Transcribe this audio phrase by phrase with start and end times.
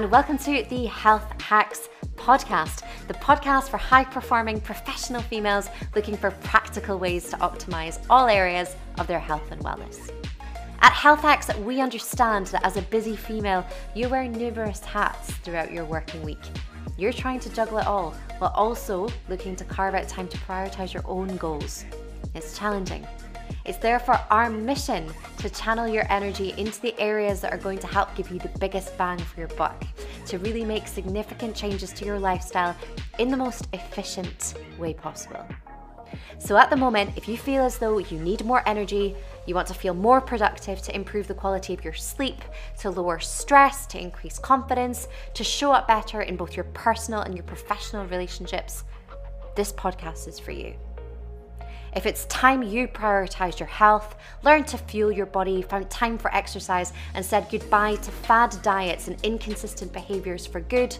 [0.00, 6.16] And welcome to the Health Hacks Podcast, the podcast for high performing professional females looking
[6.16, 10.10] for practical ways to optimize all areas of their health and wellness.
[10.80, 13.62] At Health Hacks, we understand that as a busy female,
[13.94, 16.48] you wear numerous hats throughout your working week.
[16.96, 20.94] You're trying to juggle it all while also looking to carve out time to prioritize
[20.94, 21.84] your own goals.
[22.34, 23.06] It's challenging.
[23.64, 27.86] It's therefore our mission to channel your energy into the areas that are going to
[27.86, 29.84] help give you the biggest bang for your buck,
[30.26, 32.74] to really make significant changes to your lifestyle
[33.18, 35.46] in the most efficient way possible.
[36.38, 39.14] So, at the moment, if you feel as though you need more energy,
[39.46, 42.40] you want to feel more productive to improve the quality of your sleep,
[42.80, 47.34] to lower stress, to increase confidence, to show up better in both your personal and
[47.34, 48.84] your professional relationships,
[49.54, 50.74] this podcast is for you.
[51.94, 56.32] If it's time you prioritize your health, learn to fuel your body, found time for
[56.34, 60.96] exercise, and said goodbye to fad diets and inconsistent behaviors for good,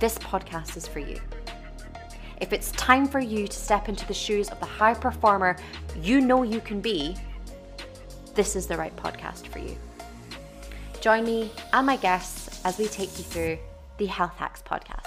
[0.00, 1.20] this podcast is for you.
[2.40, 5.56] If it's time for you to step into the shoes of the high performer
[6.00, 7.16] you know you can be,
[8.34, 9.76] this is the right podcast for you.
[11.00, 13.58] Join me and my guests as we take you through
[13.98, 14.97] the Health Hacks podcast.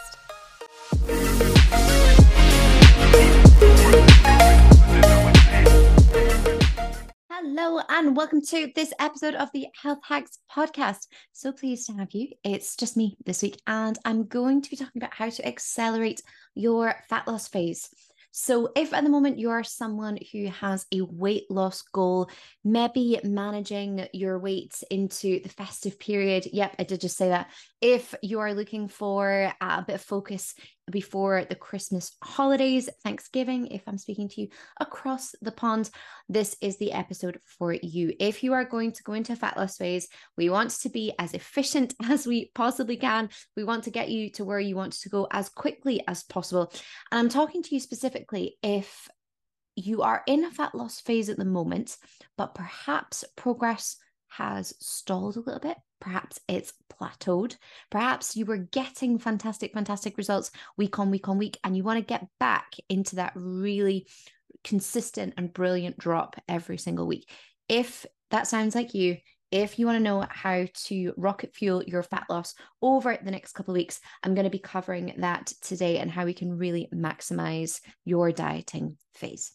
[7.54, 11.08] Hello, and welcome to this episode of the Health Hacks podcast.
[11.34, 12.30] So pleased to have you.
[12.46, 16.22] It's just me this week, and I'm going to be talking about how to accelerate
[16.56, 17.90] your fat loss phase.
[18.32, 22.30] So, if at the moment you are someone who has a weight loss goal,
[22.64, 27.52] maybe managing your weight into the festive period, yep, I did just say that.
[27.82, 30.54] If you are looking for a bit of focus
[30.92, 34.48] before the Christmas holidays, Thanksgiving, if I'm speaking to you
[34.80, 35.90] across the pond,
[36.30, 38.14] this is the episode for you.
[38.20, 41.14] If you are going to go into a fat loss phase, we want to be
[41.18, 43.30] as efficient as we possibly can.
[43.58, 46.72] We want to get you to where you want to go as quickly as possible.
[47.12, 49.08] And I'm talking to you specifically if
[49.76, 51.98] you are in a fat loss phase at the moment,
[52.38, 55.78] but perhaps progress has stalled a little bit.
[56.00, 57.56] Perhaps it's plateaued.
[57.90, 61.98] Perhaps you were getting fantastic, fantastic results week on week on week, and you want
[61.98, 64.08] to get back into that really
[64.64, 67.30] consistent and brilliant drop every single week.
[67.68, 69.18] If that sounds like you,
[69.52, 73.54] if you want to know how to rocket fuel your fat loss over the next
[73.54, 76.88] couple of weeks, I'm going to be covering that today and how we can really
[76.94, 79.52] maximize your dieting phase.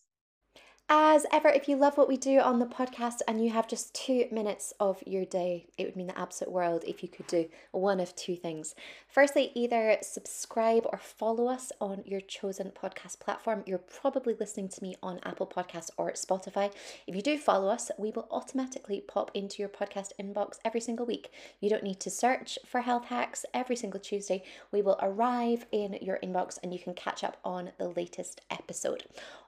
[0.89, 3.93] As ever, if you love what we do on the podcast and you have just
[3.93, 7.49] two minutes of your day, it would mean the absolute world if you could do
[7.73, 8.73] one of two things.
[9.09, 13.65] Firstly, either subscribe or follow us on your chosen podcast platform.
[13.67, 16.73] You're probably listening to me on Apple Podcasts or Spotify.
[17.09, 21.05] If you do follow us, we will automatically pop into your podcast inbox every single
[21.05, 21.33] week.
[21.61, 24.45] You don't need to search for health hacks every single Tuesday.
[24.71, 29.03] We will arrive in your inbox and you can catch up on the latest episode.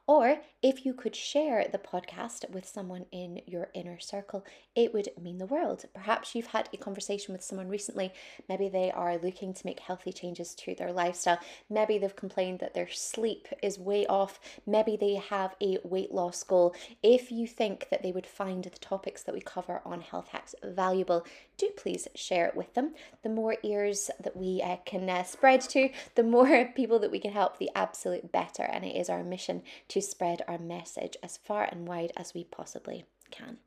[0.09, 4.43] Or if you could share the podcast with someone in your inner circle,
[4.75, 5.85] it would mean the world.
[5.93, 8.13] Perhaps you've had a conversation with someone recently.
[8.49, 11.39] Maybe they are looking to make healthy changes to their lifestyle.
[11.69, 14.41] Maybe they've complained that their sleep is way off.
[14.67, 16.75] Maybe they have a weight loss goal.
[17.03, 20.55] If you think that they would find the topics that we cover on Health Hacks
[20.65, 21.27] valuable,
[21.59, 22.95] do please share it with them.
[23.23, 27.19] The more ears that we uh, can uh, spread to, the more people that we
[27.19, 28.63] can help, the absolute better.
[28.63, 32.33] And it is our mission to to spread our message as far and wide as
[32.33, 33.59] we possibly can.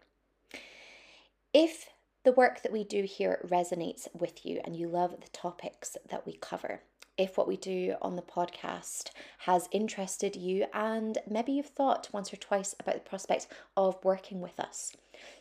[1.54, 1.90] If
[2.24, 6.26] the work that we do here resonates with you and you love the topics that
[6.26, 6.84] we cover,
[7.18, 9.10] if what we do on the podcast
[9.40, 14.40] has interested you and maybe you've thought once or twice about the prospect of working
[14.40, 14.96] with us,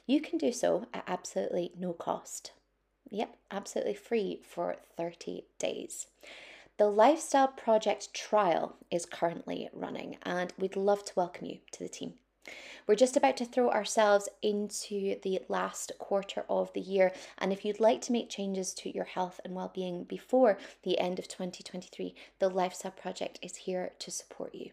[0.06, 2.50] you can do so at absolutely no cost.
[3.10, 6.08] Yep, absolutely free for 30 days.
[6.80, 11.90] The Lifestyle Project trial is currently running, and we'd love to welcome you to the
[11.90, 12.14] team.
[12.86, 17.66] We're just about to throw ourselves into the last quarter of the year, and if
[17.66, 22.14] you'd like to make changes to your health and well-being before the end of 2023,
[22.38, 24.70] the Lifestyle Project is here to support you.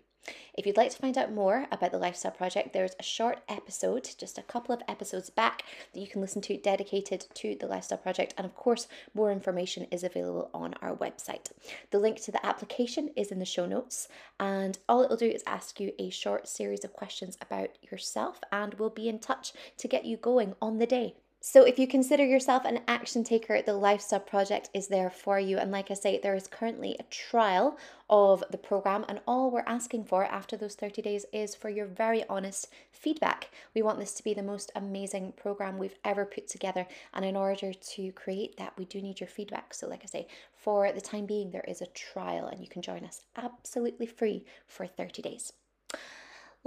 [0.53, 4.09] If you'd like to find out more about the Lifestyle Project, there's a short episode,
[4.17, 5.63] just a couple of episodes back,
[5.93, 8.33] that you can listen to dedicated to the Lifestyle Project.
[8.37, 11.51] And of course, more information is available on our website.
[11.91, 14.07] The link to the application is in the show notes,
[14.39, 18.73] and all it'll do is ask you a short series of questions about yourself, and
[18.75, 21.15] we'll be in touch to get you going on the day.
[21.39, 25.59] So, if you consider yourself an action taker, the Lifestyle Project is there for you.
[25.59, 27.77] And like I say, there is currently a trial
[28.09, 31.85] of the program, and all we're asking for after those 30 days is for your
[31.85, 33.51] very honest feedback.
[33.75, 37.35] We want this to be the most amazing program we've ever put together, and in
[37.35, 39.75] order to create that, we do need your feedback.
[39.75, 42.81] So, like I say, for the time being, there is a trial, and you can
[42.81, 45.53] join us absolutely free for 30 days.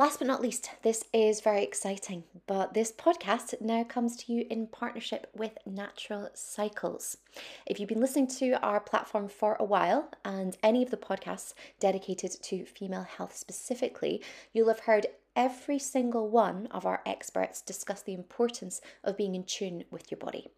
[0.01, 4.47] Last but not least, this is very exciting, but this podcast now comes to you
[4.49, 7.19] in partnership with Natural Cycles.
[7.67, 11.53] If you've been listening to our platform for a while and any of the podcasts
[11.81, 14.23] dedicated to female health specifically,
[14.55, 15.07] you'll have heard
[15.37, 20.19] every single one of our experts discuss the importance of being in tune with your
[20.19, 20.49] body.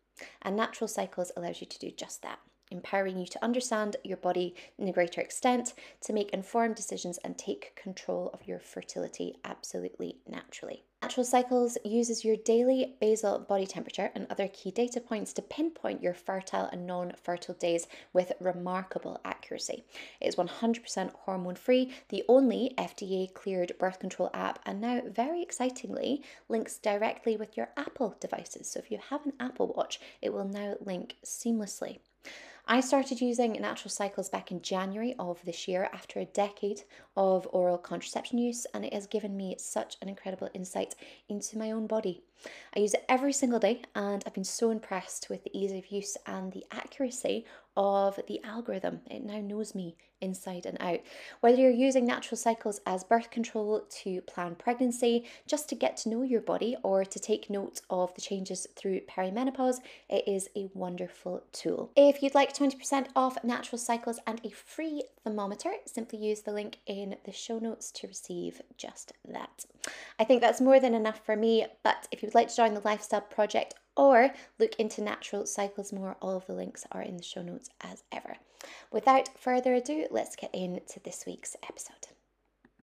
[0.42, 2.38] And Natural Cycles allows you to do just that
[2.72, 7.38] empowering you to understand your body in a greater extent, to make informed decisions and
[7.38, 10.84] take control of your fertility absolutely naturally.
[11.02, 16.00] Natural Cycles uses your daily basal body temperature and other key data points to pinpoint
[16.00, 19.84] your fertile and non fertile days with remarkable accuracy.
[20.20, 25.42] It is 100% hormone free, the only FDA cleared birth control app, and now, very
[25.42, 28.70] excitingly, links directly with your Apple devices.
[28.70, 31.98] So if you have an Apple Watch, it will now link seamlessly.
[32.66, 36.84] I started using natural cycles back in January of this year after a decade
[37.16, 40.94] of oral contraception use, and it has given me such an incredible insight
[41.28, 42.22] into my own body.
[42.74, 45.92] I use it every single day, and I've been so impressed with the ease of
[45.92, 47.44] use and the accuracy
[47.76, 49.00] of the algorithm.
[49.10, 51.00] It now knows me inside and out.
[51.40, 56.08] Whether you're using natural cycles as birth control to plan pregnancy, just to get to
[56.08, 59.78] know your body, or to take note of the changes through perimenopause,
[60.08, 61.90] it is a wonderful tool.
[61.96, 66.78] If you'd like 20% off natural cycles and a free thermometer, simply use the link
[66.86, 69.64] in the show notes to receive just that.
[70.19, 72.81] I think that's more than enough for me, but if you'd like to join the
[72.84, 76.16] Lifestyle Project or look into natural cycles more.
[76.20, 78.37] All of the links are in the show notes as ever.
[78.90, 82.06] Without further ado, let's get into this week's episode.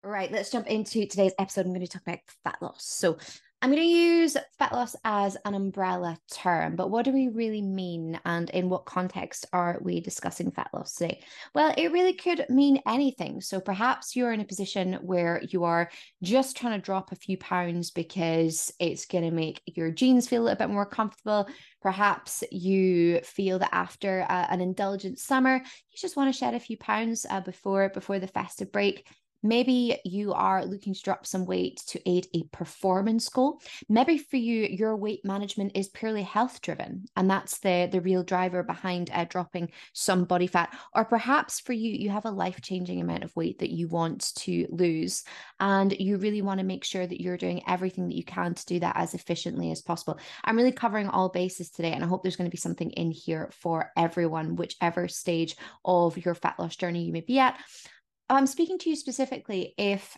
[0.04, 1.66] Right, let's jump into today's episode.
[1.66, 2.86] I'm going to talk about fat loss.
[2.86, 3.18] So,
[3.66, 7.64] I'm going to use fat loss as an umbrella term, but what do we really
[7.64, 11.24] mean and in what context are we discussing fat loss today?
[11.56, 13.42] Well, it really could mean anything.
[13.42, 15.90] So perhaps you're in a position where you are
[16.22, 20.44] just trying to drop a few pounds because it's going to make your jeans feel
[20.44, 21.48] a little bit more comfortable.
[21.82, 26.60] Perhaps you feel that after uh, an indulgent summer, you just want to shed a
[26.60, 29.08] few pounds uh, before before the festive break
[29.46, 33.62] Maybe you are looking to drop some weight to aid a performance goal.
[33.88, 38.24] Maybe for you, your weight management is purely health driven, and that's the, the real
[38.24, 40.76] driver behind uh, dropping some body fat.
[40.96, 44.34] Or perhaps for you, you have a life changing amount of weight that you want
[44.38, 45.24] to lose,
[45.60, 48.66] and you really want to make sure that you're doing everything that you can to
[48.66, 50.18] do that as efficiently as possible.
[50.44, 53.12] I'm really covering all bases today, and I hope there's going to be something in
[53.12, 55.56] here for everyone, whichever stage
[55.86, 57.60] of your fat loss journey you may be at.
[58.30, 60.18] I'm speaking to you specifically if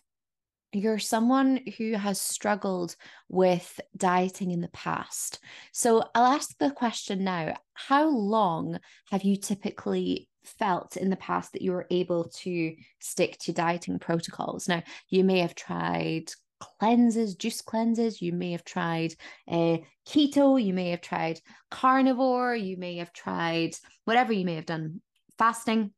[0.74, 2.96] you're someone who has struggled
[3.30, 5.40] with dieting in the past.
[5.72, 8.80] So I'll ask the question now How long
[9.12, 14.00] have you typically felt in the past that you were able to stick to dieting
[14.00, 14.68] protocols?
[14.68, 19.14] Now, you may have tried cleanses, juice cleanses, you may have tried
[19.48, 24.66] uh, keto, you may have tried carnivore, you may have tried whatever you may have
[24.66, 25.02] done,
[25.38, 25.92] fasting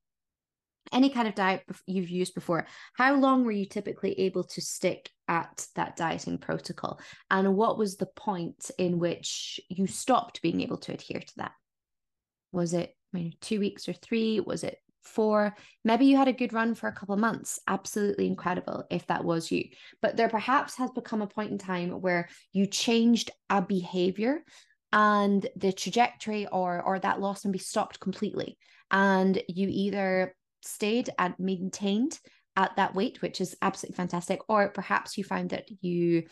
[0.91, 5.09] any kind of diet you've used before, how long were you typically able to stick
[5.27, 6.99] at that dieting protocol?
[7.29, 11.51] And what was the point in which you stopped being able to adhere to that?
[12.51, 14.39] Was it maybe two weeks or three?
[14.39, 15.55] Was it four?
[15.83, 17.59] Maybe you had a good run for a couple of months.
[17.67, 19.65] Absolutely incredible if that was you.
[20.01, 24.43] But there perhaps has become a point in time where you changed a behavior
[24.91, 28.57] and the trajectory or or that loss can be stopped completely
[28.91, 32.19] and you either stayed and maintained
[32.55, 34.41] at that weight, which is absolutely fantastic.
[34.49, 36.23] Or perhaps you found that you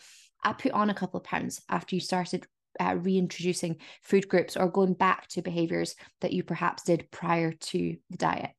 [0.44, 2.46] uh, put on a couple of pounds after you started
[2.80, 7.96] uh, reintroducing food groups or going back to behaviors that you perhaps did prior to
[8.10, 8.50] the diet.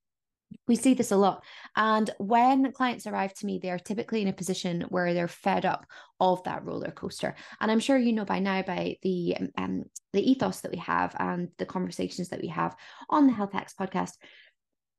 [0.67, 1.43] We see this a lot.
[1.75, 5.85] And when clients arrive to me, they're typically in a position where they're fed up
[6.19, 7.35] of that roller coaster.
[7.61, 11.15] And I'm sure you know by now by the um, the ethos that we have
[11.19, 12.75] and the conversations that we have
[13.11, 14.13] on the Health Hacks podcast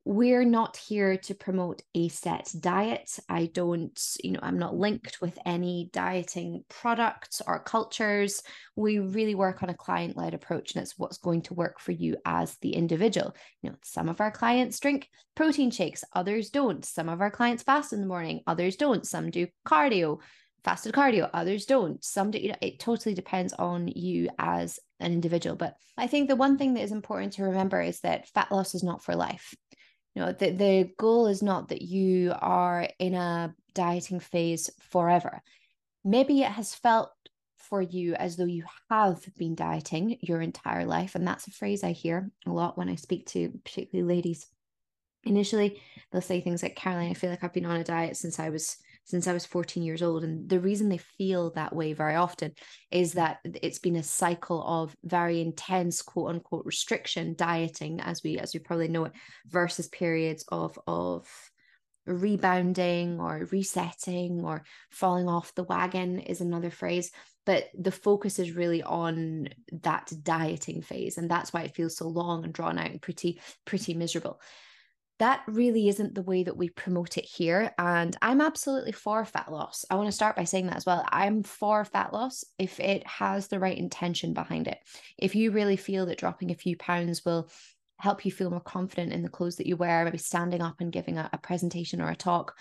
[0.03, 3.19] we're not here to promote a set diet.
[3.29, 8.41] I don't, you know, I'm not linked with any dieting products or cultures.
[8.75, 11.91] We really work on a client led approach, and it's what's going to work for
[11.91, 13.35] you as the individual.
[13.61, 16.83] You know, some of our clients drink protein shakes, others don't.
[16.83, 19.05] Some of our clients fast in the morning, others don't.
[19.05, 20.19] Some do cardio,
[20.63, 22.03] fasted cardio, others don't.
[22.03, 25.55] Some do, you know, it totally depends on you as an individual.
[25.55, 28.73] But I think the one thing that is important to remember is that fat loss
[28.73, 29.53] is not for life.
[30.15, 35.41] Know, the, the goal is not that you are in a dieting phase forever.
[36.03, 37.11] Maybe it has felt
[37.55, 41.15] for you as though you have been dieting your entire life.
[41.15, 44.47] And that's a phrase I hear a lot when I speak to particularly ladies.
[45.23, 45.79] Initially,
[46.11, 48.49] they'll say things like, Caroline, I feel like I've been on a diet since I
[48.49, 48.77] was
[49.11, 50.23] since I was 14 years old.
[50.23, 52.53] And the reason they feel that way very often
[52.89, 53.15] is mm.
[53.15, 58.53] that it's been a cycle of very intense quote unquote restriction dieting, as we as
[58.53, 59.13] we probably know it,
[59.47, 61.27] versus periods of of
[62.07, 67.11] rebounding or resetting or falling off the wagon is another phrase
[67.45, 69.47] but the focus is really on
[69.83, 73.39] that dieting phase and that's why it feels so long and drawn out and pretty
[73.65, 74.41] pretty miserable
[75.21, 77.71] that really isn't the way that we promote it here.
[77.77, 79.85] And I'm absolutely for fat loss.
[79.87, 81.05] I want to start by saying that as well.
[81.09, 84.79] I'm for fat loss if it has the right intention behind it.
[85.19, 87.51] If you really feel that dropping a few pounds will
[87.99, 90.91] help you feel more confident in the clothes that you wear, maybe standing up and
[90.91, 92.55] giving a, a presentation or a talk,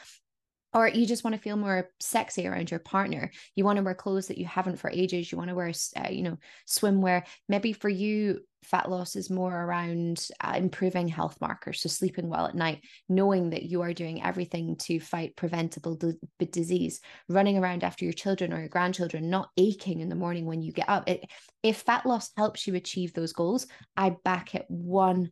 [0.73, 3.31] or you just want to feel more sexy around your partner.
[3.55, 5.31] You want to wear clothes that you haven't for ages.
[5.31, 7.25] You want to wear uh, you know swimwear.
[7.49, 12.45] Maybe for you fat loss is more around uh, improving health markers so sleeping well
[12.45, 17.00] at night knowing that you are doing everything to fight preventable d- disease.
[17.29, 20.73] Running around after your children or your grandchildren not aching in the morning when you
[20.73, 21.09] get up.
[21.09, 21.25] It,
[21.62, 25.31] if fat loss helps you achieve those goals i back it 100%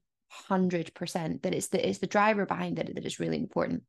[1.43, 3.83] that it's the it's the driver behind it that is really important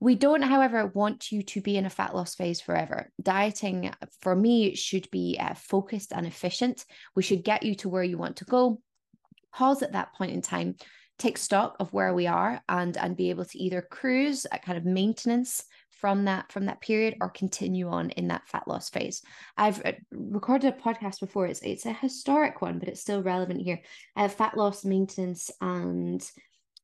[0.00, 3.10] we don't, however, want you to be in a fat loss phase forever.
[3.22, 3.92] Dieting,
[4.22, 6.86] for me, should be uh, focused and efficient.
[7.14, 8.80] We should get you to where you want to go.
[9.52, 10.76] Pause at that point in time,
[11.18, 14.78] take stock of where we are, and and be able to either cruise at kind
[14.78, 19.20] of maintenance from that from that period or continue on in that fat loss phase.
[19.56, 21.46] I've uh, recorded a podcast before.
[21.46, 23.80] It's it's a historic one, but it's still relevant here.
[24.16, 26.22] Have fat loss maintenance and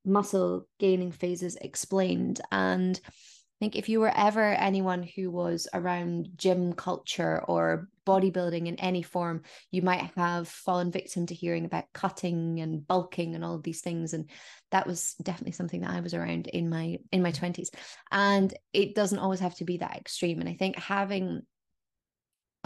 [0.06, 2.40] muscle gaining phases explained.
[2.50, 8.66] And I think if you were ever anyone who was around gym culture or bodybuilding
[8.66, 13.42] in any form, you might have fallen victim to hearing about cutting and bulking and
[13.42, 14.12] all of these things.
[14.12, 14.28] And
[14.72, 17.70] that was definitely something that I was around in my in my 20s.
[18.12, 20.40] And it doesn't always have to be that extreme.
[20.40, 21.40] And I think having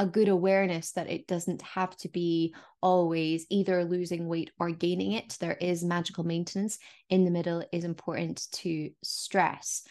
[0.00, 5.12] a good awareness that it doesn't have to be always either losing weight or gaining
[5.12, 5.37] it.
[5.38, 6.78] There is magical maintenance
[7.11, 9.83] in the middle is important to stress.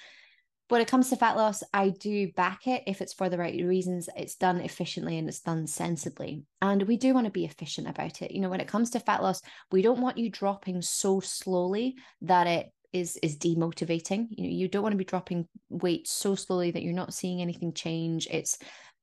[0.69, 3.63] When it comes to fat loss, I do back it if it's for the right
[3.63, 4.09] reasons.
[4.15, 6.41] It's done efficiently and it's done sensibly.
[6.59, 8.31] And we do want to be efficient about it.
[8.31, 11.97] You know, when it comes to fat loss, we don't want you dropping so slowly
[12.23, 14.27] that it is is demotivating.
[14.31, 17.41] You know, you don't want to be dropping weight so slowly that you're not seeing
[17.41, 18.27] anything change.
[18.31, 18.57] It's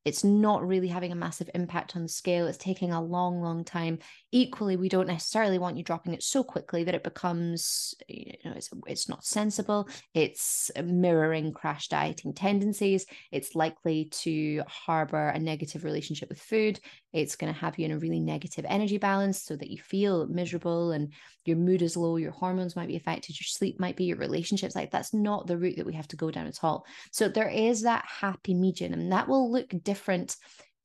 [0.06, 2.46] it's not really having a massive impact on the scale.
[2.46, 3.98] It's taking a long, long time.
[4.30, 8.52] Equally, we don't necessarily want you dropping it so quickly that it becomes, you know,
[8.54, 9.88] it's, it's not sensible.
[10.14, 13.04] It's mirroring crash dieting tendencies.
[13.32, 16.78] It's likely to harbor a negative relationship with food.
[17.12, 20.28] It's going to have you in a really negative energy balance so that you feel
[20.28, 21.12] miserable and
[21.46, 24.76] your mood is low, your hormones might be affected, your sleep might be, your relationships.
[24.76, 26.84] Like that's not the route that we have to go down at all.
[27.10, 29.95] So there is that happy medium, and that will look different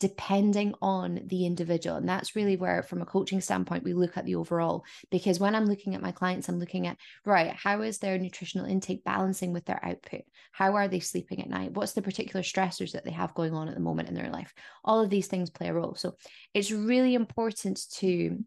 [0.01, 1.95] depending on the individual.
[1.95, 4.83] And that's really where, from a coaching standpoint, we look at the overall.
[5.11, 8.65] Because when I'm looking at my clients, I'm looking at, right, how is their nutritional
[8.65, 10.21] intake balancing with their output?
[10.51, 11.73] How are they sleeping at night?
[11.73, 14.51] What's the particular stressors that they have going on at the moment in their life?
[14.83, 15.93] All of these things play a role.
[15.93, 16.15] So
[16.55, 18.39] it's really important to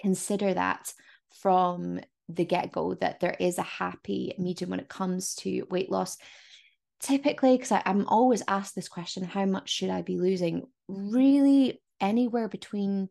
[0.00, 0.92] consider that
[1.40, 1.98] from
[2.28, 6.16] the get go that there is a happy medium when it comes to weight loss.
[7.00, 10.62] Typically, because I'm always asked this question how much should I be losing?
[10.88, 13.08] Really, anywhere between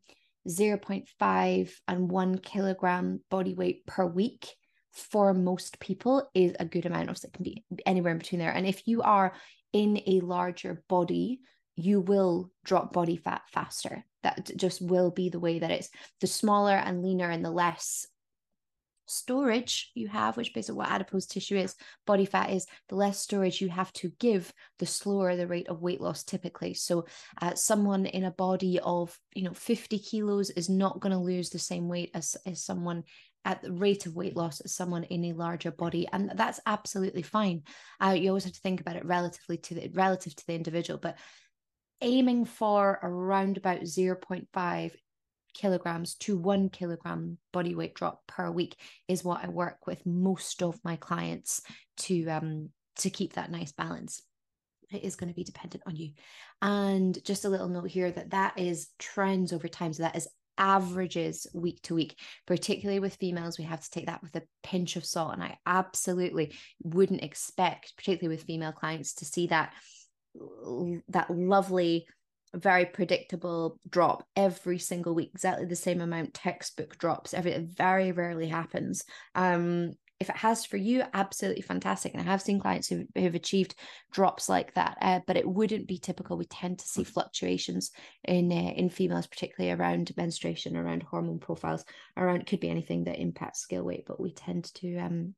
[0.48, 4.48] 0.5 and 1 kilogram body weight per week
[4.94, 8.52] for most people is a good amount of it can be anywhere in between there
[8.52, 9.34] and if you are
[9.74, 11.40] in a larger body
[11.76, 15.90] you will drop body fat faster that just will be the way that it's
[16.22, 18.08] the smaller and leaner and the less
[19.06, 23.62] storage you have, which basically what adipose tissue is, body fat is, the less storage
[23.62, 26.74] you have to give, the slower the rate of weight loss typically.
[26.74, 27.06] So,
[27.42, 31.50] uh, someone in a body of you know 50 kilos is not going to lose
[31.50, 33.04] the same weight as, as someone
[33.46, 37.22] at the rate of weight loss as someone in a larger body and that's absolutely
[37.22, 37.62] fine
[38.04, 41.00] uh, you always have to think about it relatively to the relative to the individual
[41.00, 41.16] but
[42.02, 44.92] aiming for around about 0.5
[45.56, 48.76] kilograms to one kilogram body weight drop per week
[49.08, 51.62] is what I work with most of my clients
[51.98, 54.22] to um to keep that nice balance
[54.92, 56.12] it is going to be dependent on you
[56.62, 60.28] and just a little note here that that is trends over time so that is
[60.58, 63.58] averages week to week, particularly with females.
[63.58, 65.34] We have to take that with a pinch of salt.
[65.34, 69.74] And I absolutely wouldn't expect, particularly with female clients, to see that
[71.08, 72.08] that lovely
[72.56, 78.12] very predictable drop every single week exactly the same amount textbook drops every it very
[78.12, 79.04] rarely happens.
[79.36, 82.14] Um if it has for you absolutely fantastic.
[82.14, 83.76] And i have seen clients who have achieved
[84.12, 86.38] drops like that uh, but it wouldn't be typical.
[86.38, 87.92] We tend to see fluctuations
[88.24, 91.84] in uh, in females particularly around menstruation around hormone profiles
[92.16, 95.36] around could be anything that impacts scale weight but we tend to um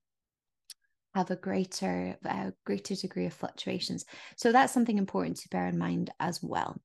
[1.16, 4.06] have a greater uh, greater degree of fluctuations.
[4.36, 6.80] So that's something important to bear in mind as well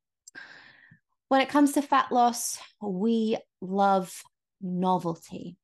[1.32, 4.22] when it comes to fat loss, we love
[4.60, 5.56] novelty.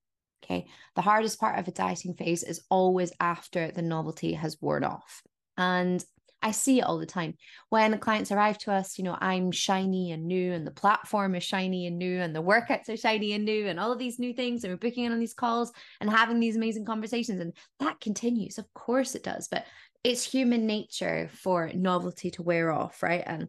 [0.43, 0.67] Okay.
[0.97, 5.23] The hardest part of a dieting phase is always after the novelty has worn off.
[5.59, 6.03] And
[6.41, 7.35] I see it all the time.
[7.69, 11.45] When clients arrive to us, you know, I'm shiny and new, and the platform is
[11.45, 14.33] shiny and new, and the workouts are shiny and new, and all of these new
[14.33, 15.71] things, and we're booking in on these calls
[16.01, 17.43] and having these amazing conversations.
[17.43, 18.57] And that continues.
[18.57, 19.49] Of course it does.
[19.49, 19.67] But
[20.03, 23.23] it's human nature for novelty to wear off, right?
[23.27, 23.49] And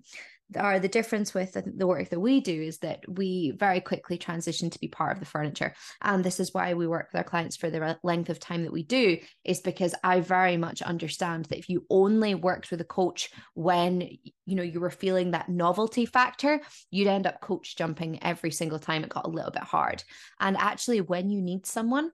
[0.57, 4.69] are the difference with the work that we do is that we very quickly transition
[4.69, 5.73] to be part of the furniture.
[6.01, 8.73] And this is why we work with our clients for the length of time that
[8.73, 12.85] we do is because i very much understand that if you only worked with a
[12.85, 14.01] coach when
[14.45, 16.59] you know you were feeling that novelty factor
[16.91, 20.03] you'd end up coach jumping every single time it got a little bit hard.
[20.39, 22.11] And actually when you need someone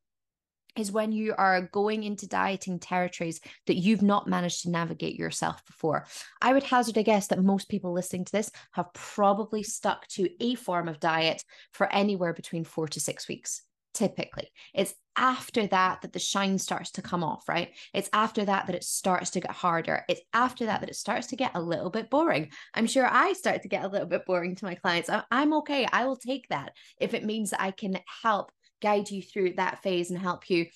[0.78, 5.66] is when you are going into dieting territories that you've not managed to navigate yourself
[5.66, 6.06] before.
[6.42, 10.30] I would hazard a guess that most people listening to this have probably stuck to
[10.40, 13.62] a form of diet for anywhere between four to six weeks.
[13.94, 17.70] Typically, it's after that that the shine starts to come off, right?
[17.94, 20.04] It's after that that it starts to get harder.
[20.10, 22.52] It's after that that it starts to get a little bit boring.
[22.74, 25.10] I'm sure I start to get a little bit boring to my clients.
[25.32, 25.88] I'm okay.
[25.94, 28.52] I will take that if it means that I can help
[28.86, 30.68] guide you through that phase and help you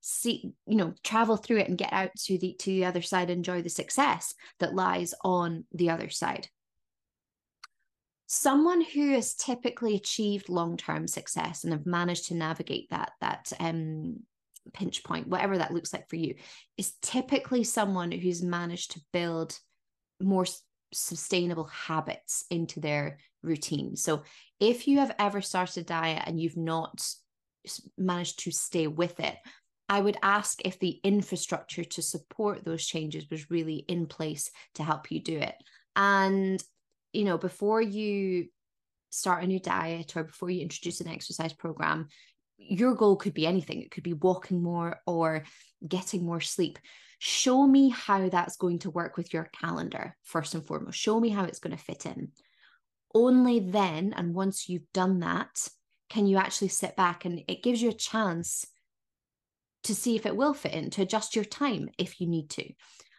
[0.00, 3.28] see you know travel through it and get out to the to the other side
[3.28, 6.48] enjoy the success that lies on the other side.
[8.26, 14.20] Someone who has typically achieved long-term success and have managed to navigate that that um
[14.72, 16.34] pinch point whatever that looks like for you
[16.76, 19.58] is typically someone who's managed to build
[20.20, 20.46] more
[20.92, 23.96] sustainable habits into their routine.
[23.96, 24.22] So
[24.58, 27.06] if you have ever started a diet and you've not
[27.96, 29.36] managed to stay with it.
[29.88, 34.82] I would ask if the infrastructure to support those changes was really in place to
[34.82, 35.54] help you do it.
[35.96, 36.62] And,
[37.12, 38.48] you know, before you
[39.10, 42.08] start a new diet or before you introduce an exercise program,
[42.58, 43.80] your goal could be anything.
[43.80, 45.44] It could be walking more or
[45.86, 46.78] getting more sleep.
[47.18, 50.98] Show me how that's going to work with your calendar, first and foremost.
[50.98, 52.30] Show me how it's going to fit in.
[53.14, 55.68] Only then, and once you've done that,
[56.08, 58.66] can you actually sit back and it gives you a chance
[59.84, 62.64] to see if it will fit in, to adjust your time if you need to.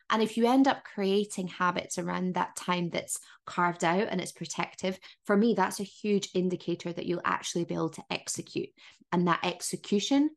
[0.09, 4.31] And if you end up creating habits around that time that's carved out and it's
[4.31, 8.69] protective, for me, that's a huge indicator that you'll actually be able to execute.
[9.11, 10.31] And that execution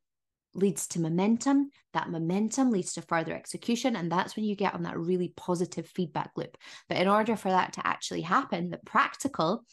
[0.54, 1.70] leads to momentum.
[1.94, 3.96] That momentum leads to further execution.
[3.96, 6.58] And that's when you get on that really positive feedback loop.
[6.88, 9.64] But in order for that to actually happen, the practical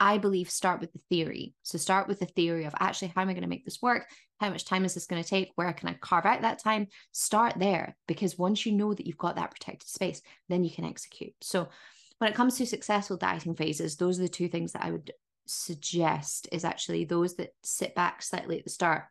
[0.00, 1.54] I believe start with the theory.
[1.62, 4.06] So start with the theory of actually how am I going to make this work?
[4.40, 5.52] How much time is this going to take?
[5.54, 6.88] Where can I carve out that time?
[7.12, 10.84] Start there because once you know that you've got that protected space, then you can
[10.84, 11.34] execute.
[11.40, 11.68] So
[12.18, 15.12] when it comes to successful dieting phases, those are the two things that I would
[15.46, 19.04] suggest is actually those that sit back slightly at the start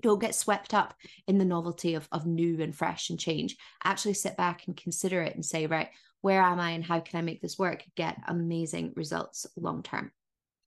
[0.00, 0.94] don't get swept up
[1.26, 5.22] in the novelty of, of new and fresh and change actually sit back and consider
[5.22, 5.88] it and say right
[6.20, 10.10] where am i and how can i make this work get amazing results long term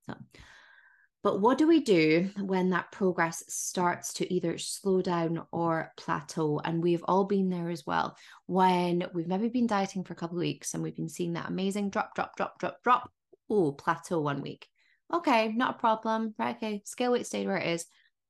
[0.05, 0.15] so,
[1.23, 6.59] but what do we do when that progress starts to either slow down or plateau?
[6.63, 8.17] And we've all been there as well.
[8.45, 11.47] When we've maybe been dieting for a couple of weeks and we've been seeing that
[11.47, 13.11] amazing drop, drop, drop, drop, drop.
[13.49, 14.67] Oh, plateau one week.
[15.13, 16.35] Okay, not a problem.
[16.37, 16.57] Right.
[16.57, 16.81] Okay.
[16.83, 17.85] Scale weight stayed where it is.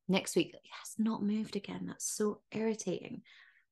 [0.07, 1.85] Next week, it has not moved again.
[1.87, 3.21] That's so irritating.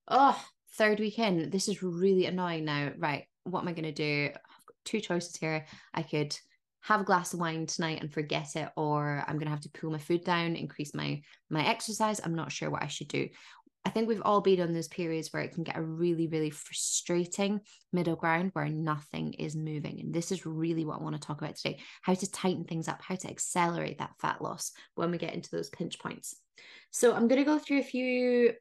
[0.08, 0.42] Oh,
[0.78, 1.52] third weekend.
[1.52, 2.92] This is really annoying now.
[2.98, 3.26] Right.
[3.44, 4.30] What am I going to do?
[4.30, 5.66] I've got two choices here.
[5.94, 6.36] I could
[6.82, 9.70] have a glass of wine tonight and forget it or i'm going to have to
[9.70, 12.22] pull my food down increase my my exercise.
[12.24, 13.28] I'm not sure what i should do.
[13.84, 16.50] I think we've all been on those periods where it can get a really really
[16.50, 20.00] frustrating middle ground where nothing is moving.
[20.00, 22.88] And this is really what i want to talk about today how to tighten things
[22.88, 26.36] up how to accelerate that fat loss when we get into those pinch points.
[26.92, 28.54] So i'm going to go through a few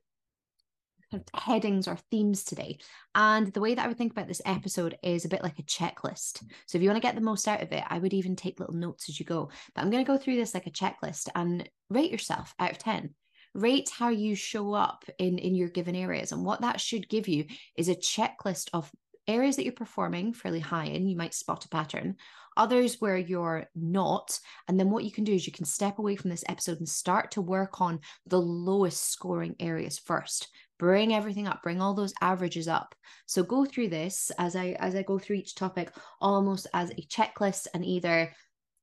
[1.35, 2.79] headings or themes today.
[3.15, 5.65] And the way that I would think about this episode is a bit like a
[5.65, 6.43] checklist.
[6.67, 8.61] So if you want to get the most out of it, I would even take
[8.61, 9.51] little notes as you go.
[9.75, 12.79] But I'm going to go through this like a checklist and rate yourself out of
[12.79, 13.15] 10
[13.53, 17.27] rate how you show up in in your given areas and what that should give
[17.27, 17.45] you
[17.77, 18.89] is a checklist of
[19.27, 22.15] areas that you're performing fairly high in you might spot a pattern
[22.57, 24.39] others where you're not.
[24.69, 26.89] And then what you can do is you can step away from this episode and
[26.89, 30.49] start to work on the lowest scoring areas first.
[30.81, 32.95] Bring everything up, bring all those averages up.
[33.27, 37.07] So go through this as I as I go through each topic almost as a
[37.07, 38.33] checklist and either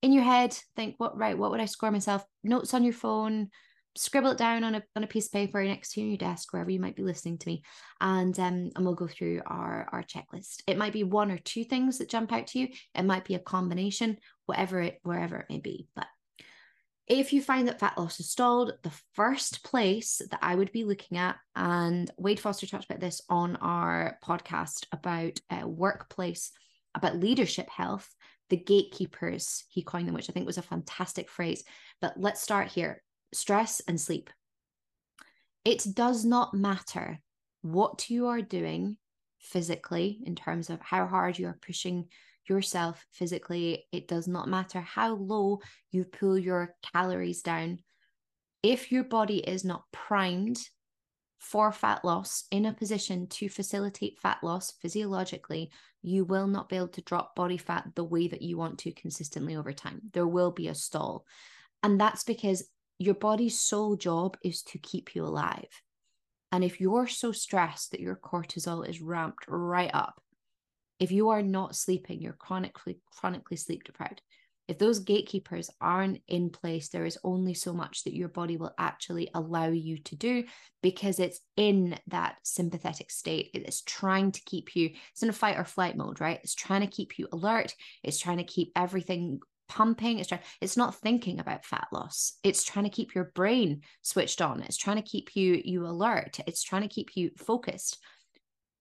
[0.03, 3.49] in your head think what right what would I score myself notes on your phone
[3.97, 6.69] scribble it down on a on a piece of paper next to your desk, wherever
[6.69, 7.63] you might be listening to me,
[7.99, 10.61] and um, and we'll go through our our checklist.
[10.67, 12.67] It might be one or two things that jump out to you.
[12.95, 15.87] It might be a combination, whatever it wherever it may be.
[15.95, 16.07] But
[17.07, 20.83] if you find that fat loss is stalled, the first place that I would be
[20.83, 26.51] looking at, and Wade Foster talked about this on our podcast about uh, workplace,
[26.93, 28.13] about leadership health,
[28.49, 31.63] the gatekeepers, he coined them, which I think was a fantastic phrase.
[32.01, 33.01] But let's start here
[33.33, 34.29] stress and sleep.
[35.65, 37.19] It does not matter
[37.61, 38.97] what you are doing
[39.39, 42.07] physically in terms of how hard you are pushing
[42.49, 43.85] yourself physically.
[43.91, 45.59] It does not matter how low
[45.91, 47.79] you pull your calories down.
[48.63, 50.59] If your body is not primed
[51.39, 56.75] for fat loss in a position to facilitate fat loss physiologically, you will not be
[56.75, 60.01] able to drop body fat the way that you want to consistently over time.
[60.13, 61.25] There will be a stall.
[61.83, 65.69] And that's because your body's sole job is to keep you alive.
[66.51, 70.21] And if you're so stressed that your cortisol is ramped right up,
[70.99, 74.21] if you are not sleeping, you're chronically chronically sleep deprived.
[74.67, 78.73] If those gatekeepers aren't in place, there is only so much that your body will
[78.77, 80.43] actually allow you to do
[80.83, 83.51] because it's in that sympathetic state.
[83.53, 86.39] It is trying to keep you, it's in a fight or flight mode, right?
[86.43, 87.75] It's trying to keep you alert.
[88.03, 92.63] It's trying to keep everything pumping it's trying it's not thinking about fat loss it's
[92.63, 96.63] trying to keep your brain switched on it's trying to keep you you alert it's
[96.63, 97.97] trying to keep you focused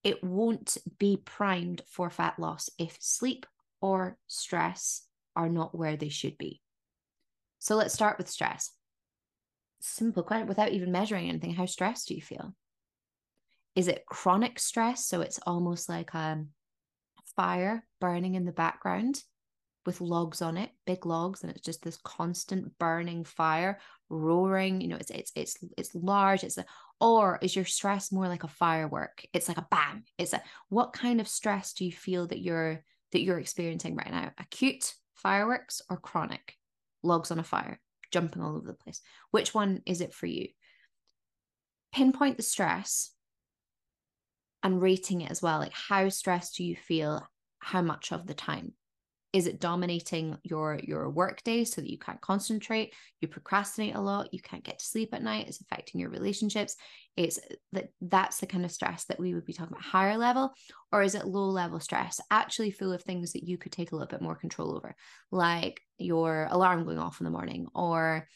[0.06, 3.44] it won't be primed for fat loss if sleep
[3.80, 5.02] or stress
[5.34, 6.62] are not where they should be.
[7.58, 8.70] So let's start with stress.
[9.80, 12.54] Simple question without even measuring anything how stressed do you feel?
[13.74, 15.04] Is it chronic stress?
[15.04, 16.50] So it's almost like a um,
[17.34, 19.20] fire burning in the background
[19.86, 24.80] with logs on it, big logs, and it's just this constant burning fire, roaring.
[24.80, 26.44] You know, it's it's it's it's large.
[26.44, 26.66] It's a
[27.00, 29.24] or is your stress more like a firework?
[29.32, 30.04] It's like a bam.
[30.18, 34.10] It's a what kind of stress do you feel that you're that you're experiencing right
[34.10, 34.32] now?
[34.38, 36.54] Acute fireworks or chronic
[37.02, 39.00] logs on a fire, jumping all over the place.
[39.30, 40.48] Which one is it for you?
[41.92, 43.12] Pinpoint the stress
[44.62, 45.58] and rating it as well.
[45.58, 47.26] Like how stressed do you feel?
[47.58, 48.74] How much of the time?
[49.36, 52.94] Is it dominating your your work day so that you can't concentrate?
[53.20, 54.32] You procrastinate a lot.
[54.32, 55.46] You can't get to sleep at night.
[55.46, 56.74] It's affecting your relationships.
[57.18, 57.38] It's
[57.72, 60.54] that that's the kind of stress that we would be talking about higher level
[60.90, 63.94] or is it low level stress actually full of things that you could take a
[63.94, 64.94] little bit more control over
[65.30, 68.26] like your alarm going off in the morning or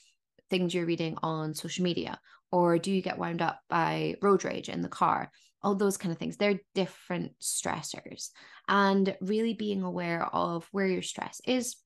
[0.48, 2.18] things you're reading on social media
[2.50, 5.30] or do you get wound up by road rage in the car
[5.62, 8.31] all those kind of things they're different stressors
[8.68, 11.77] and really being aware of where your stress is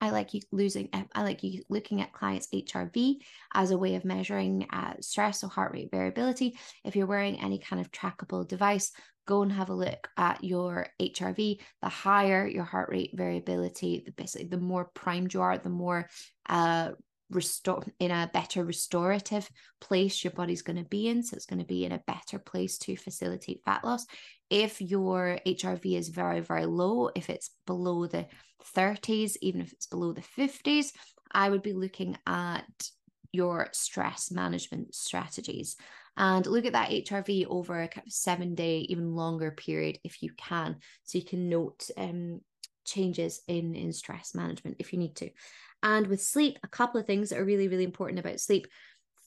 [0.00, 0.90] I like you losing.
[0.92, 3.16] I like you looking at clients' HRV
[3.54, 6.58] as a way of measuring uh, stress or heart rate variability.
[6.84, 8.92] If you're wearing any kind of trackable device,
[9.26, 11.60] go and have a look at your HRV.
[11.82, 16.08] The higher your heart rate variability, the basically the more primed you are, the more
[16.48, 16.92] uh,
[17.30, 21.58] restore in a better restorative place your body's going to be in so it's going
[21.58, 24.06] to be in a better place to facilitate fat loss
[24.48, 28.26] if your hrv is very very low if it's below the
[28.76, 30.92] 30s even if it's below the 50s
[31.32, 32.64] i would be looking at
[33.32, 35.76] your stress management strategies
[36.16, 40.76] and look at that HRV over a seven day, even longer period if you can.
[41.04, 42.40] So you can note um,
[42.86, 45.30] changes in, in stress management if you need to.
[45.82, 48.66] And with sleep, a couple of things that are really, really important about sleep.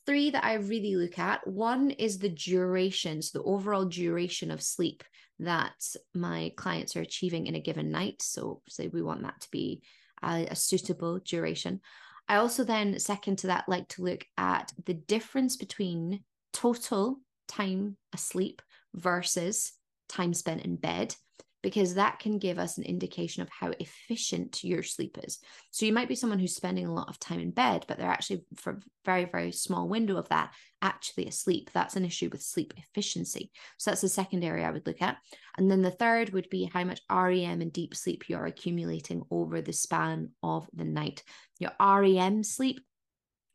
[0.05, 4.61] Three that I really look at one is the duration, so the overall duration of
[4.61, 5.03] sleep
[5.39, 5.73] that
[6.13, 8.21] my clients are achieving in a given night.
[8.21, 9.81] So, say we want that to be
[10.23, 11.81] a, a suitable duration.
[12.27, 17.97] I also then, second to that, like to look at the difference between total time
[18.13, 18.61] asleep
[18.93, 19.73] versus
[20.07, 21.15] time spent in bed
[21.61, 25.39] because that can give us an indication of how efficient your sleep is.
[25.71, 28.09] So you might be someone who's spending a lot of time in bed, but they're
[28.09, 31.69] actually for a very, very small window of that actually asleep.
[31.73, 33.51] That's an issue with sleep efficiency.
[33.77, 35.17] So that's the second area I would look at.
[35.57, 39.61] And then the third would be how much REM and deep sleep you're accumulating over
[39.61, 41.23] the span of the night.
[41.59, 42.79] Your REM sleep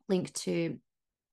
[0.08, 0.78] linked to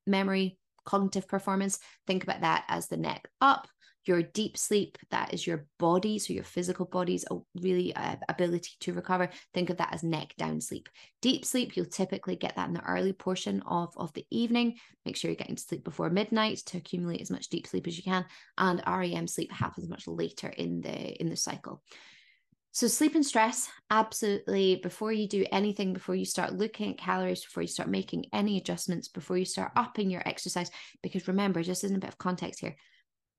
[0.08, 1.80] memory, cognitive performance.
[2.08, 3.68] Think about that as the neck up.
[4.06, 7.24] Your deep sleep, that is your body, so your physical body's
[7.56, 9.30] really uh, ability to recover.
[9.54, 10.90] Think of that as neck down sleep.
[11.22, 14.78] Deep sleep, you'll typically get that in the early portion of, of the evening.
[15.06, 17.96] Make sure you're getting to sleep before midnight to accumulate as much deep sleep as
[17.96, 18.26] you can.
[18.58, 21.84] And REM sleep happens much later in the in the cycle.
[22.74, 24.78] So, sleep and stress, absolutely.
[24.78, 28.58] Before you do anything, before you start looking at calories, before you start making any
[28.58, 30.72] adjustments, before you start upping your exercise,
[31.04, 32.78] because remember, just as a bit of context here,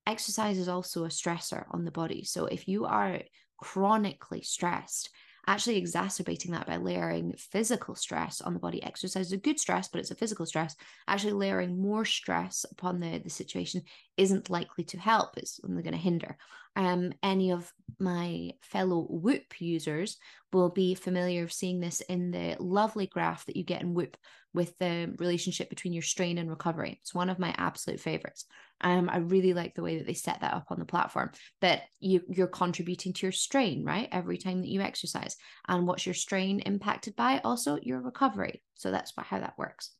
[0.07, 2.23] exercise is also a stressor on the body.
[2.23, 3.19] So, if you are
[3.57, 5.09] chronically stressed,
[5.47, 8.81] actually exacerbating that by layering physical stress on the body.
[8.83, 10.75] Exercise is a good stress, but it's a physical stress.
[11.07, 13.81] Actually, layering more stress upon the, the situation
[14.17, 15.37] isn't likely to help.
[15.37, 16.37] It's only going to hinder.
[16.75, 20.17] Um, any of my fellow Whoop users
[20.51, 24.17] will be familiar of seeing this in the lovely graph that you get in Whoop
[24.53, 26.99] with the relationship between your strain and recovery.
[27.01, 28.45] It's one of my absolute favorites.
[28.81, 31.31] Um, I really like the way that they set that up on the platform.
[31.61, 34.09] That you you're contributing to your strain, right?
[34.11, 35.37] Every time that you exercise,
[35.67, 37.39] and what's your strain impacted by?
[37.43, 38.61] Also your recovery.
[38.75, 39.91] So that's how that works.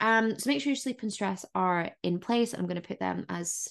[0.00, 2.52] Um, so make sure your sleep and stress are in place.
[2.52, 3.68] I'm going to put them as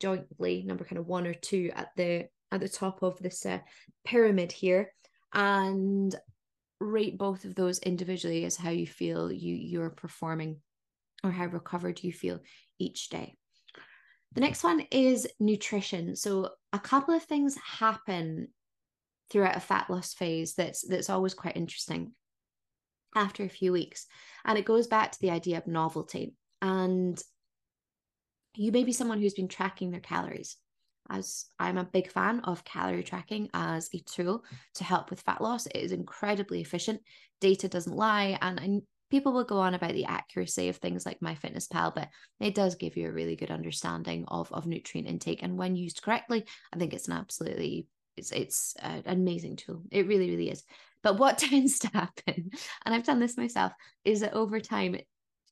[0.00, 3.58] jointly number kind of one or two at the at the top of this uh,
[4.04, 4.92] pyramid here,
[5.32, 6.14] and
[6.80, 10.60] rate both of those individually as how you feel you you're performing
[11.24, 12.40] or how recovered you feel
[12.78, 13.34] each day.
[14.34, 16.14] The next one is nutrition.
[16.16, 18.48] So a couple of things happen
[19.30, 22.12] throughout a fat loss phase that's that's always quite interesting
[23.14, 24.06] after a few weeks.
[24.44, 26.34] And it goes back to the idea of novelty.
[26.60, 27.20] And
[28.54, 30.56] you may be someone who's been tracking their calories
[31.10, 35.40] as I'm a big fan of calorie tracking as a tool to help with fat
[35.40, 35.66] loss.
[35.66, 37.00] It is incredibly efficient.
[37.40, 38.38] Data doesn't lie.
[38.40, 42.08] And I, people will go on about the accuracy of things like MyFitnessPal, but
[42.40, 45.42] it does give you a really good understanding of, of nutrient intake.
[45.42, 49.82] And when used correctly, I think it's an absolutely it's it's an amazing tool.
[49.90, 50.64] It really, really is.
[51.02, 52.50] But what tends to happen,
[52.84, 53.72] and I've done this myself,
[54.04, 54.96] is that over time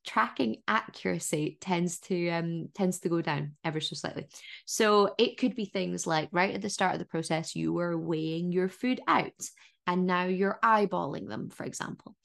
[0.05, 4.27] tracking accuracy tends to um tends to go down ever so slightly.
[4.67, 7.99] So it could be things like right at the start of the process you were
[7.99, 9.33] weighing your food out
[9.87, 12.17] and now you're eyeballing them for example.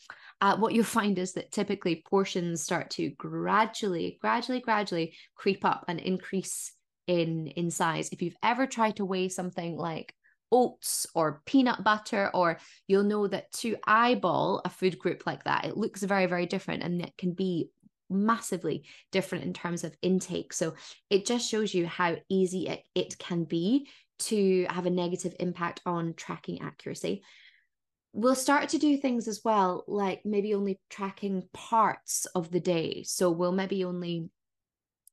[0.41, 5.85] Uh, what you'll find is that typically portions start to gradually gradually gradually creep up
[5.87, 6.71] and increase
[7.07, 8.09] in in size.
[8.11, 10.13] If you've ever tried to weigh something like
[10.51, 15.65] oats or peanut butter, or you'll know that to eyeball a food group like that,
[15.65, 17.69] it looks very, very different and it can be
[18.09, 20.53] massively different in terms of intake.
[20.53, 20.73] So
[21.09, 23.87] it just shows you how easy it, it can be
[24.19, 27.23] to have a negative impact on tracking accuracy.
[28.11, 33.03] We'll start to do things as well, like maybe only tracking parts of the day.
[33.03, 34.29] So we'll maybe only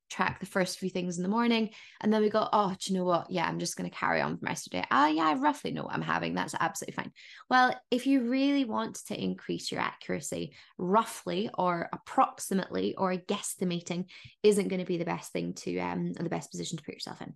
[0.09, 1.69] track the first few things in the morning
[2.01, 3.29] and then we go oh do you know what?
[3.29, 4.85] Yeah i'm just going to carry on for the rest of the day.
[4.91, 6.33] Ah oh, yeah i roughly know what i'm having.
[6.33, 7.11] That's absolutely fine.
[7.49, 14.05] Well if you really want to increase your accuracy roughly or approximately or guesstimating
[14.43, 17.21] isn't going to be the best thing to um the best position to put yourself
[17.21, 17.33] in.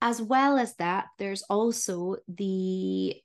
[0.00, 3.16] As well as that there's also the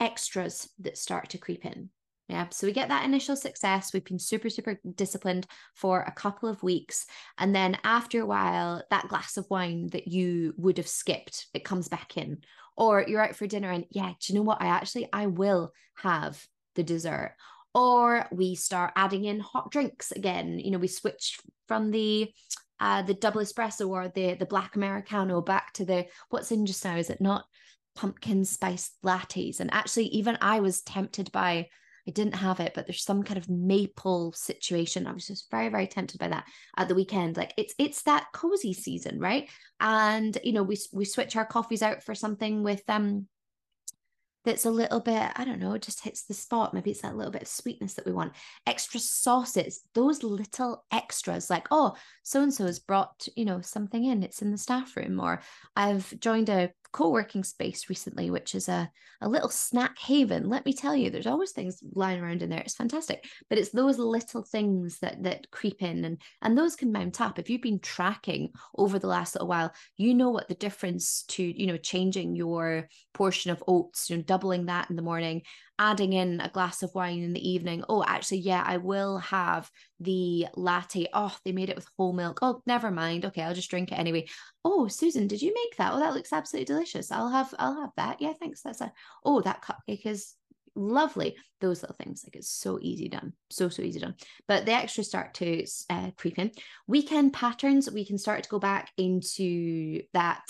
[0.00, 1.88] extras that start to creep in
[2.32, 2.46] yeah.
[2.50, 3.92] So we get that initial success.
[3.92, 7.04] We've been super, super disciplined for a couple of weeks.
[7.36, 11.62] And then after a while, that glass of wine that you would have skipped, it
[11.62, 12.38] comes back in.
[12.74, 14.62] Or you're out for dinner and yeah, do you know what?
[14.62, 16.42] I actually I will have
[16.74, 17.36] the dessert.
[17.74, 20.58] Or we start adding in hot drinks again.
[20.58, 22.32] You know, we switch from the
[22.80, 26.84] uh, the double espresso or the the black americano back to the what's in just
[26.84, 27.44] now is it not
[27.94, 31.68] pumpkin spice lattes and actually even i was tempted by
[32.06, 35.06] I didn't have it, but there's some kind of maple situation.
[35.06, 37.36] I was just very, very tempted by that at the weekend.
[37.36, 39.48] Like it's it's that cozy season, right?
[39.78, 43.28] And you know, we we switch our coffees out for something with um
[44.44, 46.74] that's a little bit, I don't know, just hits the spot.
[46.74, 48.32] Maybe it's that little bit of sweetness that we want.
[48.66, 54.04] Extra sauces, those little extras, like, oh, so and so has brought, you know, something
[54.04, 55.42] in, it's in the staff room, or
[55.76, 60.48] I've joined a co-working space recently, which is a, a little snack haven.
[60.48, 62.60] Let me tell you, there's always things lying around in there.
[62.60, 63.26] It's fantastic.
[63.48, 67.38] But it's those little things that that creep in and and those can mount up.
[67.38, 71.42] If you've been tracking over the last little while, you know what the difference to,
[71.42, 75.42] you know, changing your portion of oats, you know, doubling that in the morning,
[75.78, 77.84] adding in a glass of wine in the evening.
[77.88, 81.08] Oh, actually, yeah, I will have the latte.
[81.12, 82.38] Oh, they made it with whole milk.
[82.42, 83.24] Oh, never mind.
[83.24, 84.26] Okay, I'll just drink it anyway.
[84.64, 85.92] Oh, Susan, did you make that?
[85.92, 87.10] Oh, that looks absolutely delicious.
[87.10, 88.20] I'll have I'll have that.
[88.20, 88.62] Yeah, thanks.
[88.62, 88.92] That's a
[89.24, 90.34] oh, that cupcake is
[90.74, 91.36] lovely.
[91.60, 94.14] Those little things, like it's so easy done, so so easy done.
[94.48, 96.52] But the extras start to uh, creep in.
[96.86, 100.42] Weekend patterns, we can start to go back into that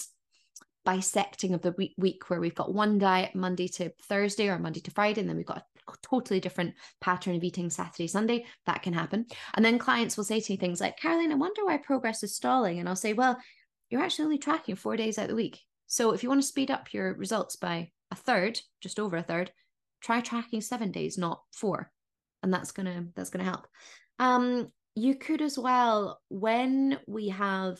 [0.85, 4.91] bisecting of the week, where we've got one diet Monday to Thursday or Monday to
[4.91, 8.47] Friday, and then we've got a totally different pattern of eating Saturday, Sunday.
[8.67, 9.27] That can happen.
[9.55, 12.37] And then clients will say to me things like, Caroline, I wonder why progress is
[12.37, 12.79] stalling.
[12.79, 13.37] And I'll say, well,
[13.91, 15.61] you're actually only tracking four days out of the week.
[15.87, 19.23] So if you want to speed up your results by a third, just over a
[19.23, 19.51] third,
[20.01, 21.91] try tracking seven days, not four.
[22.43, 23.67] And that's gonna that's gonna help.
[24.19, 27.79] Um, you could as well, when we have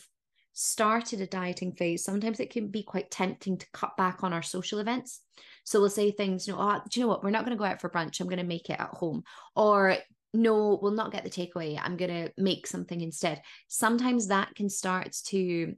[0.53, 4.41] started a dieting phase, sometimes it can be quite tempting to cut back on our
[4.41, 5.21] social events.
[5.65, 7.23] So we'll say things, you know, oh, do you know what?
[7.23, 8.19] We're not going to go out for brunch.
[8.19, 9.23] I'm going to make it at home.
[9.55, 9.97] Or
[10.33, 11.79] no, we'll not get the takeaway.
[11.81, 13.41] I'm going to make something instead.
[13.67, 15.75] Sometimes that can start to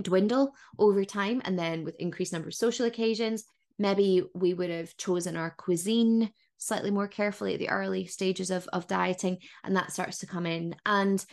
[0.00, 1.42] dwindle over time.
[1.44, 3.44] And then with increased number of social occasions,
[3.78, 8.66] maybe we would have chosen our cuisine slightly more carefully at the early stages of,
[8.72, 11.24] of dieting and that starts to come in and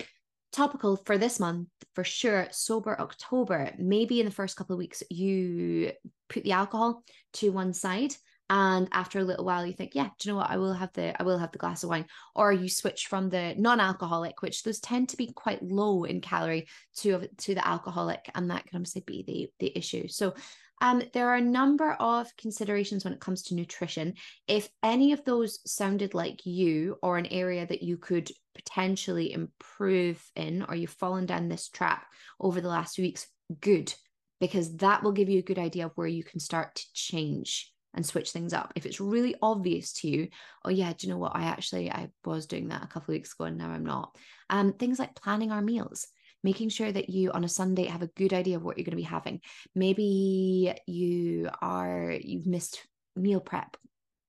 [0.53, 3.73] topical for this month for sure sober october.
[3.77, 5.91] Maybe in the first couple of weeks you
[6.29, 8.13] put the alcohol to one side
[8.49, 10.49] and after a little while you think yeah do you know what?
[10.49, 12.05] I will have the i will have the glass of wine.
[12.35, 16.67] Or you switch from the non-alcoholic which those tend to be quite low in calorie
[16.97, 20.07] to to the alcoholic and that can obviously be the the issue.
[20.07, 20.35] So
[20.83, 24.15] um, there are a number of considerations when it comes to nutrition.
[24.49, 30.21] If any of those sounded like you or an area that you could potentially improve
[30.35, 32.05] in, or you've fallen down this trap
[32.37, 33.25] over the last few weeks,
[33.61, 33.93] good,
[34.41, 37.71] because that will give you a good idea of where you can start to change
[37.93, 38.73] and switch things up.
[38.75, 40.27] If it's really obvious to you,
[40.65, 41.33] oh yeah, do you know what?
[41.33, 44.17] I actually I was doing that a couple of weeks ago and now I'm not.
[44.49, 46.07] Um, things like planning our meals
[46.43, 48.91] making sure that you on a Sunday have a good idea of what you're going
[48.91, 49.41] to be having.
[49.75, 53.77] Maybe you are you've missed meal prep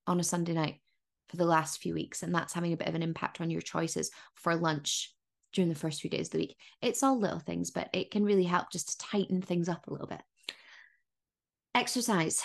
[0.06, 0.80] on a Sunday night
[1.28, 3.62] for the last few weeks, and that's having a bit of an impact on your
[3.62, 5.12] choices for lunch
[5.52, 6.56] during the first few days of the week.
[6.82, 9.92] It's all little things, but it can really help just to tighten things up a
[9.92, 10.22] little bit.
[11.74, 12.42] Exercise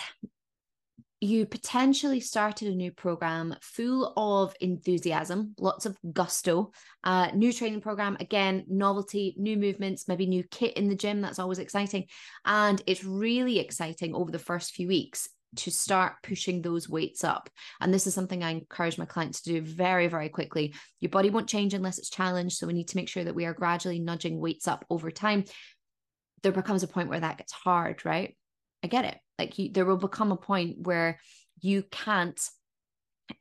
[1.20, 6.72] you potentially started a new program full of enthusiasm, lots of gusto,
[7.04, 11.20] uh, new training program, again, novelty, new movements, maybe new kit in the gym.
[11.20, 12.06] That's always exciting.
[12.46, 17.50] And it's really exciting over the first few weeks to start pushing those weights up.
[17.80, 20.74] And this is something I encourage my clients to do very, very quickly.
[21.00, 22.56] Your body won't change unless it's challenged.
[22.56, 25.44] So we need to make sure that we are gradually nudging weights up over time.
[26.42, 28.36] There becomes a point where that gets hard, right?
[28.82, 29.18] I get it.
[29.38, 31.18] Like you, there will become a point where
[31.60, 32.40] you can't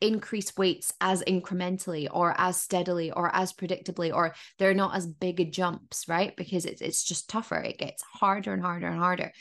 [0.02, 5.52] increase weights as incrementally or as steadily or as predictably or they're not as big
[5.52, 6.36] jumps right?
[6.36, 7.58] Because it's it's just tougher.
[7.58, 9.32] It gets harder and harder and harder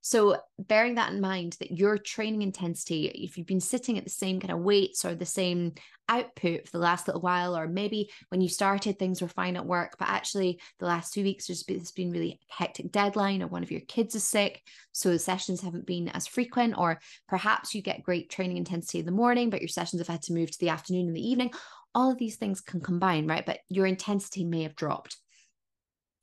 [0.00, 4.10] so, bearing that in mind, that your training intensity, if you've been sitting at the
[4.10, 5.74] same kind of weights or the same
[6.08, 9.66] output for the last little while, or maybe when you started things were fine at
[9.66, 13.70] work, but actually the last two weeks there's been, really hectic deadline, or one of
[13.70, 18.04] your kids is sick, so the sessions haven't been as frequent, or perhaps you get
[18.04, 20.70] great training intensity in the morning, but your sessions have had to move to the
[20.70, 21.52] afternoon and the evening.
[21.94, 23.44] All of these things can combine, right?
[23.44, 25.16] But your intensity may have dropped.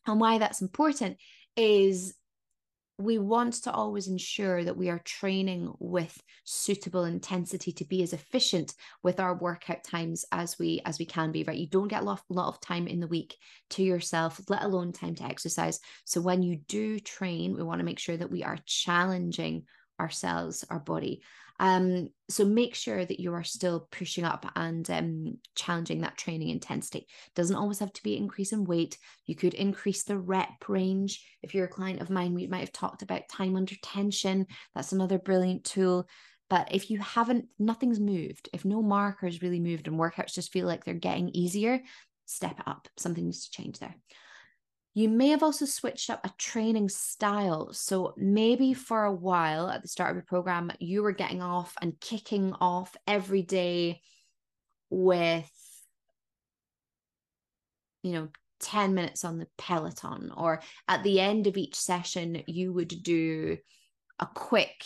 [0.07, 1.17] And why that's important
[1.55, 2.15] is
[2.97, 8.13] we want to always ensure that we are training with suitable intensity to be as
[8.13, 11.57] efficient with our workout times as we as we can be right?
[11.57, 13.35] You don't get a lot, of time in the week
[13.71, 15.79] to yourself let alone time to exercise.
[16.05, 19.63] So when you do train we want to make sure that we are challenging
[19.99, 21.21] ourselves our body
[21.59, 26.49] um, so make sure that you are still pushing up and um, challenging that training
[26.49, 27.07] intensity.
[27.35, 28.97] Doesn't always have to be increase in weight.
[29.25, 31.25] You could increase the rep range.
[31.41, 34.47] If you're a client of mine, we might have talked about time under tension.
[34.73, 36.07] That's another brilliant tool.
[36.49, 38.49] But if you haven't, nothing's moved.
[38.53, 41.81] If no markers really moved and workouts just feel like they're getting easier,
[42.25, 42.87] step up.
[42.97, 43.95] Something needs to change there.
[44.95, 47.73] You may have also switched up a training style.
[47.73, 51.75] So maybe for a while at the start of your program, you were getting off
[51.81, 54.01] and kicking off every day
[54.89, 55.51] with,
[58.03, 58.29] you know,
[58.61, 63.57] 10 minutes on the Peloton, or at the end of each session, you would do
[64.17, 64.85] a quick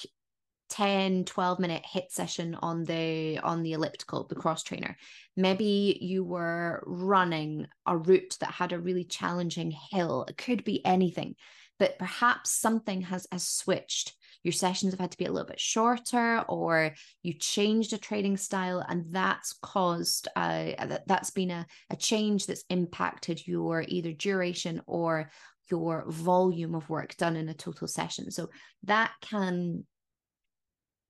[0.70, 4.95] 10 12 minute hit session on the on the elliptical the cross trainer.
[5.36, 10.26] Maybe you were running a route that had a really challenging hill.
[10.28, 11.36] It could be anything
[11.80, 14.13] but perhaps something has has switched.
[14.43, 16.93] Your sessions have had to be a little bit shorter or
[17.24, 22.63] you changed a training style and that's caused uh, that's been a, a change that's
[22.70, 25.30] impacted your either duration or
[25.70, 28.32] your volume of work done in a total session.
[28.32, 28.49] So
[28.84, 29.86] that can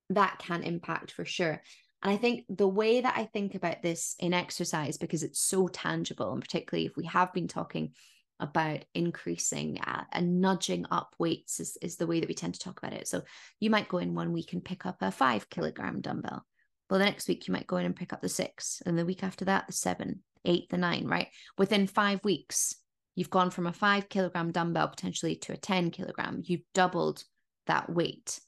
[0.10, 1.62] that can impact for sure
[2.01, 5.68] and I think the way that I think about this in exercise, because it's so
[5.68, 7.93] tangible, and particularly if we have been talking
[8.39, 12.60] about increasing uh, and nudging up weights is, is the way that we tend to
[12.60, 13.05] talk about it.
[13.05, 13.24] So
[13.60, 16.45] you might go in one week and pick up a five kilogram dumbbell.
[16.89, 19.05] Well, the next week you might go in and pick up the six, and the
[19.05, 21.28] week after that, the seven, eight, the nine, right?
[21.57, 22.74] Within five weeks,
[23.16, 26.41] you've gone from a five kilogram dumbbell potentially to a 10 kilogram.
[26.45, 27.26] You've doubled
[27.68, 28.39] that weight.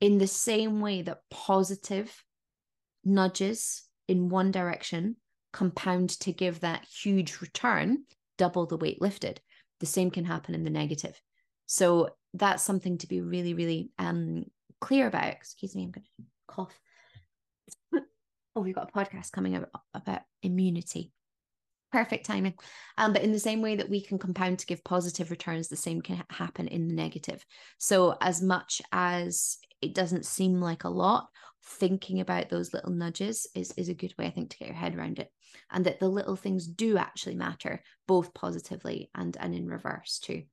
[0.00, 2.24] In the same way that positive
[3.04, 5.16] nudges in one direction
[5.52, 8.04] compound to give that huge return
[8.36, 9.40] double the weight lifted.
[9.80, 11.20] The same can happen in the negative.
[11.66, 14.44] So that's something to be really, really um,
[14.80, 15.32] clear about.
[15.32, 16.80] Excuse me, I'm going to cough.
[18.56, 21.12] oh, we've got a podcast coming up about immunity.
[21.90, 22.54] Perfect timing.
[22.98, 25.76] Um, but in the same way that we can compound to give positive returns, the
[25.76, 27.44] same can happen in the negative.
[27.78, 31.28] So, as much as it doesn't seem like a lot,
[31.64, 34.76] thinking about those little nudges is, is a good way, I think, to get your
[34.76, 35.30] head around it.
[35.70, 40.44] And that the little things do actually matter, both positively and, and in reverse too.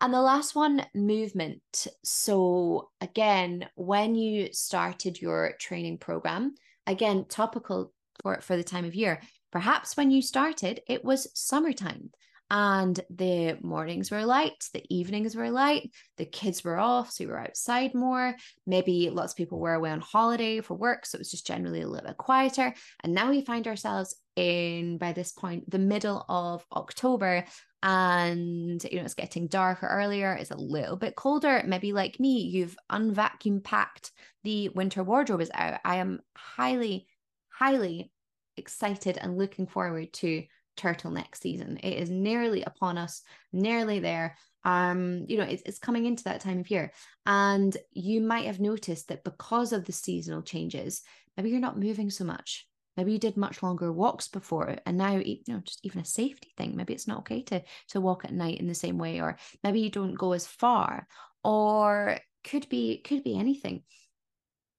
[0.00, 1.86] And the last one, movement.
[2.04, 6.54] So, again, when you started your training program,
[6.86, 7.92] again, topical
[8.22, 9.20] for, for the time of year,
[9.52, 12.10] perhaps when you started, it was summertime
[12.50, 17.30] and the mornings were light, the evenings were light, the kids were off, so we
[17.30, 18.34] were outside more.
[18.66, 21.82] Maybe lots of people were away on holiday for work, so it was just generally
[21.82, 22.74] a little bit quieter.
[23.04, 27.44] And now we find ourselves in by this point the middle of October,
[27.82, 30.32] and you know it's getting darker earlier.
[30.32, 31.62] It's a little bit colder.
[31.64, 34.10] Maybe like me, you've unvacuum packed
[34.42, 35.80] the winter wardrobe is out.
[35.84, 37.06] I am highly,
[37.50, 38.10] highly
[38.56, 40.44] excited and looking forward to
[40.76, 41.78] turtleneck season.
[41.82, 44.36] It is nearly upon us, nearly there.
[44.64, 46.92] Um, you know, it's, it's coming into that time of year.
[47.26, 51.02] And you might have noticed that because of the seasonal changes,
[51.36, 52.66] maybe you're not moving so much.
[52.96, 56.52] Maybe you did much longer walks before, and now you know just even a safety
[56.56, 56.76] thing.
[56.76, 59.80] Maybe it's not okay to to walk at night in the same way, or maybe
[59.80, 61.06] you don't go as far,
[61.44, 63.84] or could be could be anything.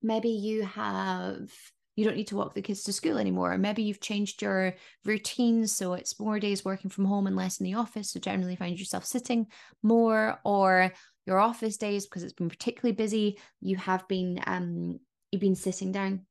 [0.04, 1.50] Maybe you have
[1.96, 3.54] you don't need to walk the kids to school anymore.
[3.54, 4.76] Or maybe you've changed your
[5.06, 8.12] routine so it's more days working from home and less in the office.
[8.12, 9.48] So generally find yourself sitting
[9.84, 10.92] more, or
[11.26, 13.40] your office days because it's been particularly busy.
[13.60, 15.00] You have been um
[15.32, 16.26] you've been sitting down.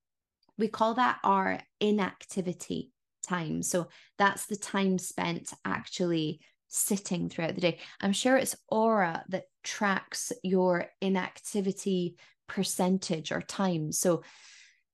[0.58, 2.92] We call that our inactivity
[3.22, 3.62] time.
[3.62, 3.88] So
[4.18, 7.78] that's the time spent actually sitting throughout the day.
[8.00, 13.92] I'm sure it's Oura that tracks your inactivity percentage or time.
[13.92, 14.22] So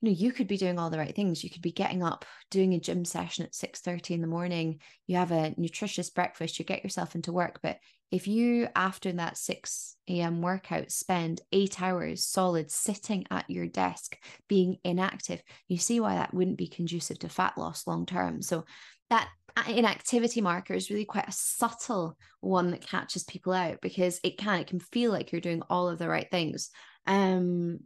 [0.00, 1.42] you know you could be doing all the right things.
[1.42, 4.80] You could be getting up doing a gym session at 6 30 in the morning.
[5.06, 6.58] You have a nutritious breakfast.
[6.58, 7.60] You get yourself into work.
[7.62, 7.78] But
[8.10, 14.16] if you after that 6 a.m workout spend eight hours solid sitting at your desk
[14.48, 18.42] being inactive you see why that wouldn't be conducive to fat loss long term.
[18.42, 18.64] So
[19.10, 19.28] that
[19.68, 24.60] inactivity marker is really quite a subtle one that catches people out because it can
[24.60, 26.70] it can feel like you're doing all of the right things.
[27.06, 27.80] Um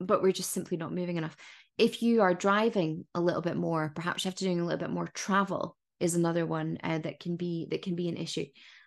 [0.00, 1.36] but we're just simply not moving enough.
[1.78, 4.78] If you are driving a little bit more, perhaps you have to doing a little
[4.78, 8.46] bit more travel is another one uh, that can be that can be an issue.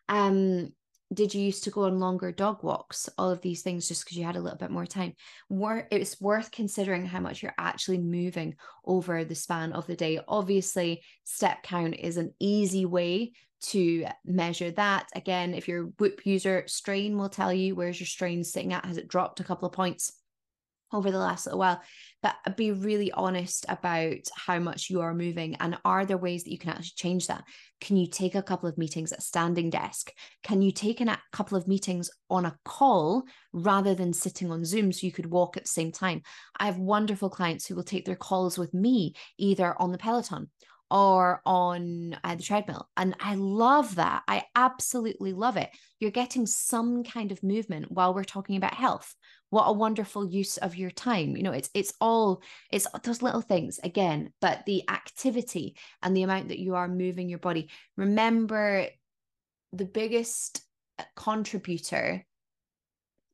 [0.09, 0.69] Um,
[1.13, 3.07] did you used to go on longer dog walks?
[3.17, 5.13] All of these things just because you had a little bit more time.
[5.47, 8.55] Wor- it's worth considering how much you're actually moving
[8.85, 10.19] over the span of the day.
[10.27, 15.07] Obviously, step count is an easy way to measure that.
[15.15, 18.85] Again, if you're a Whoop user, strain will tell you where's your strain sitting at.
[18.85, 20.11] Has it dropped a couple of points?
[20.93, 21.81] Over the last little while
[22.23, 26.43] but uh, be really honest about how much you are moving and are there ways
[26.43, 27.43] that you can actually change that?
[27.79, 30.11] Can you take a couple of meetings at standing desk?
[30.43, 33.23] Can you take a couple of meetings on a call
[33.53, 36.21] rather than sitting on zoom so you could walk at the same time?
[36.59, 40.49] I have wonderful clients who will take their calls with me either on the peloton
[40.89, 42.87] or on uh, the treadmill.
[42.95, 44.23] And I love that.
[44.27, 45.69] I absolutely love it.
[45.99, 49.15] You're getting some kind of movement while we're talking about health
[49.49, 53.39] what a wonderful use of your time you know it's it's all it's those little
[53.39, 55.73] things again but the activity
[56.03, 58.85] and the amount that you are moving your body remember
[59.71, 60.61] the biggest
[61.15, 62.25] contributor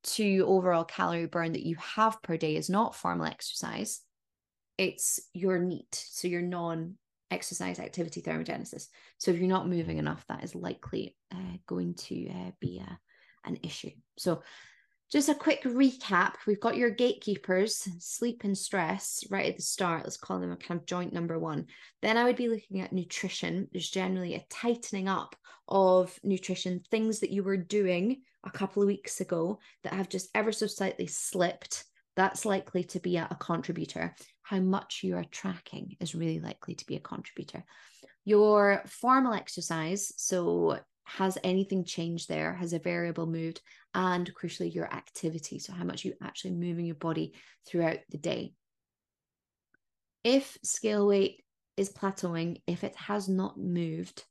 [0.04, 4.02] to overall calorie burn that you have per day is not formal exercise,
[4.78, 6.98] it's your NEAT, so your non
[7.34, 8.88] exercise activity thermogenesis.
[9.18, 13.00] So if you're not moving enough, that is likely uh, going to uh, be a,
[13.48, 13.92] an issue.
[14.18, 14.44] So
[15.12, 16.34] just a quick recap.
[16.48, 20.04] We've got your gatekeepers sleep and stress right at the start.
[20.04, 21.68] Let's call them a kind of joint number one.
[22.02, 23.68] Then i would be looking at nutrition.
[23.72, 25.36] There's generally a tightening up
[25.68, 30.30] of nutrition things that you were doing a couple of weeks ago that have just
[30.34, 31.84] ever so slightly slipped.
[32.16, 36.76] That's likely to be a, a contributor how much you are tracking is really likely
[36.76, 37.64] to be a contributor
[38.26, 42.54] your formal exercise so has anything changed there?
[42.54, 43.62] Has a variable moved?
[43.94, 45.60] And crucially, your activity.
[45.60, 47.34] So, how much you actually moving your body
[47.68, 48.54] throughout the day.
[50.24, 51.44] If scale weight
[51.76, 54.24] is plateauing, if it has not moved,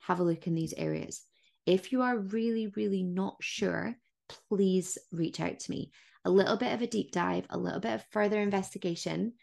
[0.00, 1.22] have a look in these areas.
[1.64, 3.94] If you are really, really not sure,
[4.48, 5.92] please reach out to me.
[6.24, 9.34] A little bit of a deep dive, a little bit of further investigation.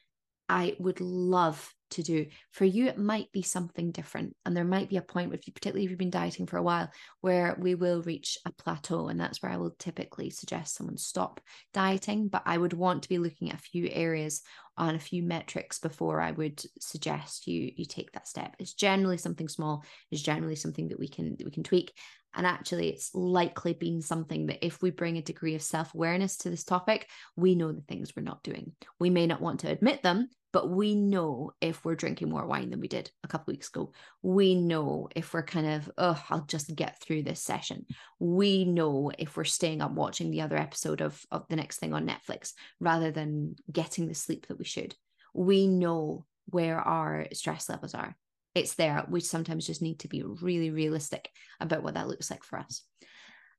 [0.49, 2.25] I would love to do.
[2.51, 4.35] For you, it might be something different.
[4.45, 6.63] And there might be a point, with you, particularly if you've been dieting for a
[6.63, 6.89] while,
[7.21, 9.07] where we will reach a plateau.
[9.07, 11.41] And that's where I will typically suggest someone stop
[11.73, 12.27] dieting.
[12.27, 14.41] But I would want to be looking at a few areas
[14.77, 18.55] on a few metrics before I would suggest you you take that step.
[18.59, 21.93] It's generally something small, it's generally something that we can that we can tweak.
[22.35, 26.37] And actually, it's likely been something that if we bring a degree of self awareness
[26.37, 28.71] to this topic, we know the things we're not doing.
[28.99, 32.69] We may not want to admit them, but we know if we're drinking more wine
[32.69, 33.91] than we did a couple weeks ago.
[34.21, 37.85] We know if we're kind of oh i'll just get through this session.
[38.19, 41.93] We know if we're staying up watching the other episode of, of the next thing
[41.93, 44.95] on netflix rather than getting the sleep that we should.
[45.33, 48.15] We know where our stress levels are.
[48.53, 49.03] It's there.
[49.09, 51.29] We sometimes just need to be really realistic
[51.59, 52.83] about what that looks like for us.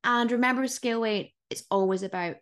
[0.05, 2.37] And remember scale weight it's always about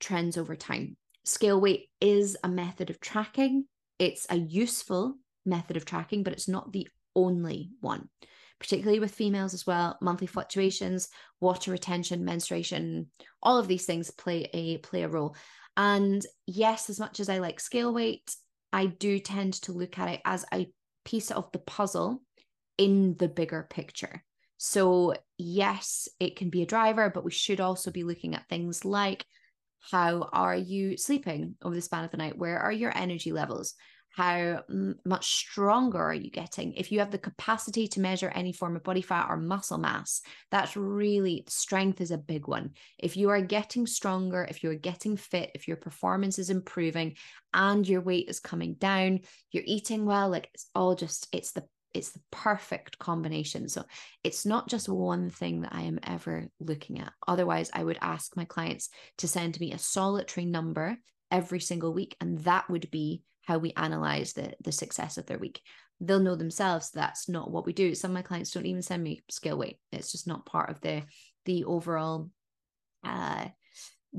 [0.00, 0.96] trends over time.
[1.24, 3.66] Scale weight is a method of tracking
[3.98, 8.08] it's a useful method of tracking, but it's not the only one,
[8.58, 9.98] particularly with females as well.
[10.00, 11.08] Monthly fluctuations,
[11.40, 13.08] water retention, menstruation,
[13.42, 15.34] all of these things play a play a role.
[15.76, 18.34] And yes, as much as I like scale weight,
[18.72, 20.68] I do tend to look at it as a
[21.04, 22.22] piece of the puzzle
[22.76, 24.24] in the bigger picture.
[24.58, 28.84] So, yes, it can be a driver, but we should also be looking at things
[28.84, 29.24] like
[29.80, 32.38] how are you sleeping over the span of the night?
[32.38, 33.74] Where are your energy levels?
[34.10, 34.62] How
[35.04, 36.72] much stronger are you getting?
[36.72, 40.22] If you have the capacity to measure any form of body fat or muscle mass,
[40.50, 42.72] that's really strength is a big one.
[42.98, 47.16] If you are getting stronger, if you're getting fit, if your performance is improving
[47.54, 49.20] and your weight is coming down,
[49.52, 51.64] you're eating well, like it's all just, it's the
[51.94, 53.68] it's the perfect combination.
[53.68, 53.84] So
[54.22, 57.12] it's not just one thing that I am ever looking at.
[57.26, 60.98] Otherwise, I would ask my clients to send me a solitary number
[61.30, 65.38] every single week, and that would be how we analyze the the success of their
[65.38, 65.60] week.
[66.00, 67.94] They'll know themselves that's not what we do.
[67.94, 69.78] Some of my clients don't even send me scale weight.
[69.90, 71.02] It's just not part of the
[71.44, 72.30] the overall
[73.04, 73.48] uh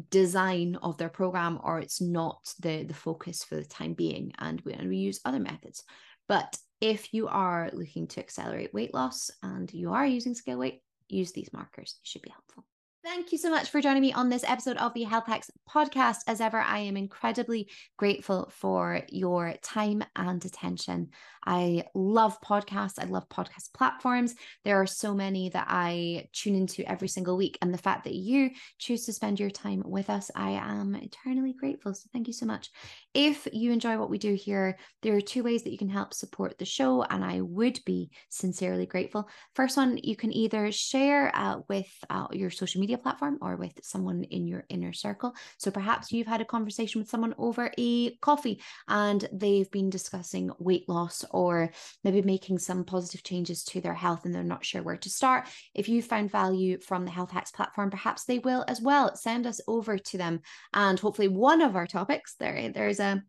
[0.10, 4.62] design of their program or it's not the the focus for the time being and
[4.62, 5.84] we, and we use other methods
[6.28, 10.82] but if you are looking to accelerate weight loss and you are using scale weight,
[11.08, 11.96] use these markers.
[12.02, 12.66] It should be helpful.
[13.02, 16.18] Thank you so much for joining me on this episode of the Health Hacks podcast.
[16.28, 21.12] As ever, I am incredibly grateful for your time and attention.
[21.46, 23.00] I love podcasts.
[23.00, 24.36] I love podcast platforms.
[24.66, 27.58] There are so many that I tune into every single week.
[27.62, 31.54] And the fact that you choose to spend your time with us, I am eternally
[31.58, 31.94] grateful.
[31.94, 32.70] So thank you so much.
[33.14, 36.14] If you enjoy what we do here, there are two ways that you can help
[36.14, 37.04] support the show.
[37.04, 39.30] And I would be sincerely grateful.
[39.56, 43.56] First one, you can either share uh, with uh, your social media media platform or
[43.56, 45.36] with someone in your inner circle.
[45.60, 50.50] So perhaps you've had a conversation with someone over a coffee and they've been discussing
[50.58, 51.72] weight loss or
[52.04, 55.48] maybe making some positive changes to their health and they're not sure where to start.
[55.76, 59.16] If you found value from the Health Hacks platform, perhaps they will as well.
[59.16, 60.42] Send us over to them.
[60.74, 63.22] And hopefully, one of our topics, there, there's a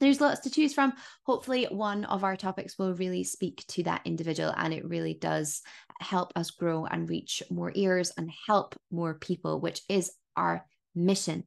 [0.00, 0.92] there's lots to choose from.
[1.24, 5.62] Hopefully, one of our topics will really speak to that individual, and it really does
[6.00, 11.44] help us grow and reach more ears and help more people, which is our mission.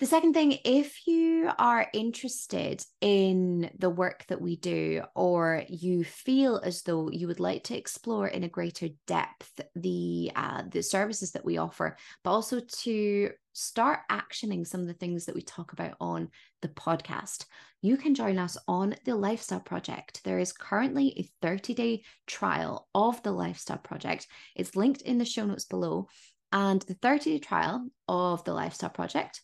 [0.00, 6.04] The second thing, if you are interested in the work that we do, or you
[6.04, 10.82] feel as though you would like to explore in a greater depth the uh, the
[10.82, 15.42] services that we offer, but also to start actioning some of the things that we
[15.42, 16.30] talk about on
[16.62, 17.44] the podcast,
[17.82, 20.24] you can join us on the Lifestyle Project.
[20.24, 24.28] There is currently a 30 day trial of the Lifestyle Project.
[24.56, 26.08] It's linked in the show notes below.
[26.52, 29.42] And the 30 day trial of the Lifestyle Project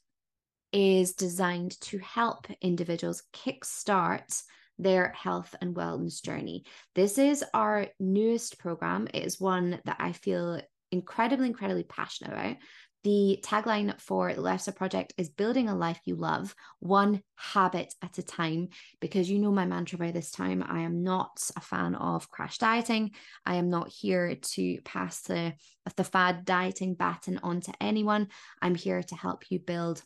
[0.73, 4.43] is designed to help individuals kickstart
[4.79, 6.64] their health and wellness journey.
[6.95, 9.09] This is our newest program.
[9.12, 10.61] It is one that I feel
[10.93, 12.57] incredibly, incredibly passionate about.
[13.05, 18.19] The tagline for the Lifestyle Project is building a life you love, one habit at
[18.19, 18.71] a time.
[19.01, 22.59] Because you know my mantra by this time, I am not a fan of crash
[22.59, 23.12] dieting.
[23.45, 25.55] I am not here to pass the,
[25.97, 28.27] the fad dieting baton on to anyone.
[28.61, 30.03] I'm here to help you build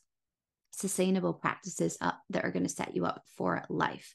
[0.80, 4.14] sustainable practices up that are going to set you up for life.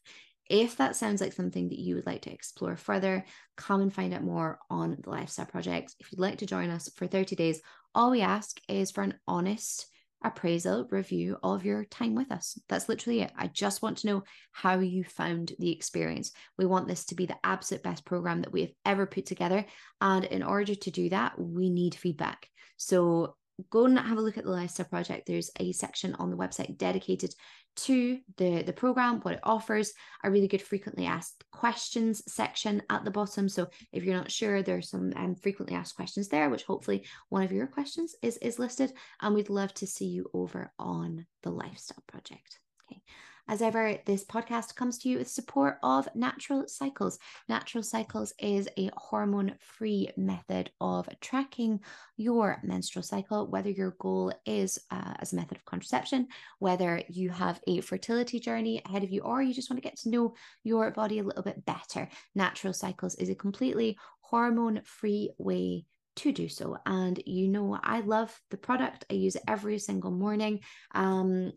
[0.50, 3.26] If that sounds like something that you would like to explore further,
[3.58, 5.96] come and find out more on the Lifestyle Project.
[6.00, 7.62] If you'd like to join us for 30 days,
[7.96, 9.88] all we ask is for an honest
[10.24, 12.60] appraisal review of your time with us.
[12.68, 13.32] That's literally it.
[13.38, 16.32] I just want to know how you found the experience.
[16.58, 19.66] We want this to be the absolute best program that we have ever put together.
[20.02, 22.48] And in order to do that, we need feedback.
[22.78, 23.36] So
[23.70, 25.28] go and have a look at the lifestyle project.
[25.28, 27.34] There's a section on the website dedicated
[27.78, 29.92] to the the program what it offers
[30.24, 33.50] a really good frequently asked questions section at the bottom.
[33.50, 37.44] So if you're not sure there's some um, frequently asked questions there which hopefully one
[37.44, 38.94] of your questions is is listed.
[39.22, 42.60] And we'd love to see you over on the lifestyle project.
[42.90, 43.02] Okay
[43.48, 47.20] as ever, this podcast comes to you with support of Natural Cycles.
[47.48, 51.80] Natural Cycles is a hormone free method of tracking
[52.18, 56.28] your menstrual cycle, whether your goal is uh, as a method of contraception,
[56.58, 60.00] whether you have a fertility journey ahead of you, or you just want to get
[60.00, 60.34] to know
[60.64, 62.10] your body a little bit better.
[62.34, 65.86] Natural Cycles is a completely hormone free way
[66.16, 66.78] to do so.
[66.86, 69.06] And you know, I love the product.
[69.12, 70.62] I use it every single morning.
[70.94, 71.52] Um,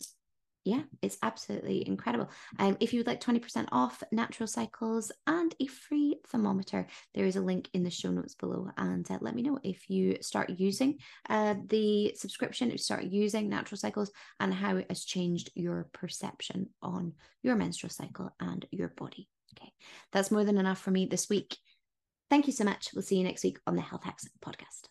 [0.65, 2.29] yeah, it's absolutely incredible.
[2.59, 7.37] Um, if you would like 20% off natural cycles and a free thermometer, there is
[7.37, 8.69] a link in the show notes below.
[8.77, 10.99] And uh, let me know if you start using
[11.29, 15.89] uh, the subscription, if you start using natural cycles, and how it has changed your
[15.93, 19.29] perception on your menstrual cycle and your body.
[19.57, 19.73] Okay,
[20.13, 21.57] that's more than enough for me this week.
[22.29, 22.91] Thank you so much.
[22.95, 24.89] We'll see you next week on the Health Hacks podcast.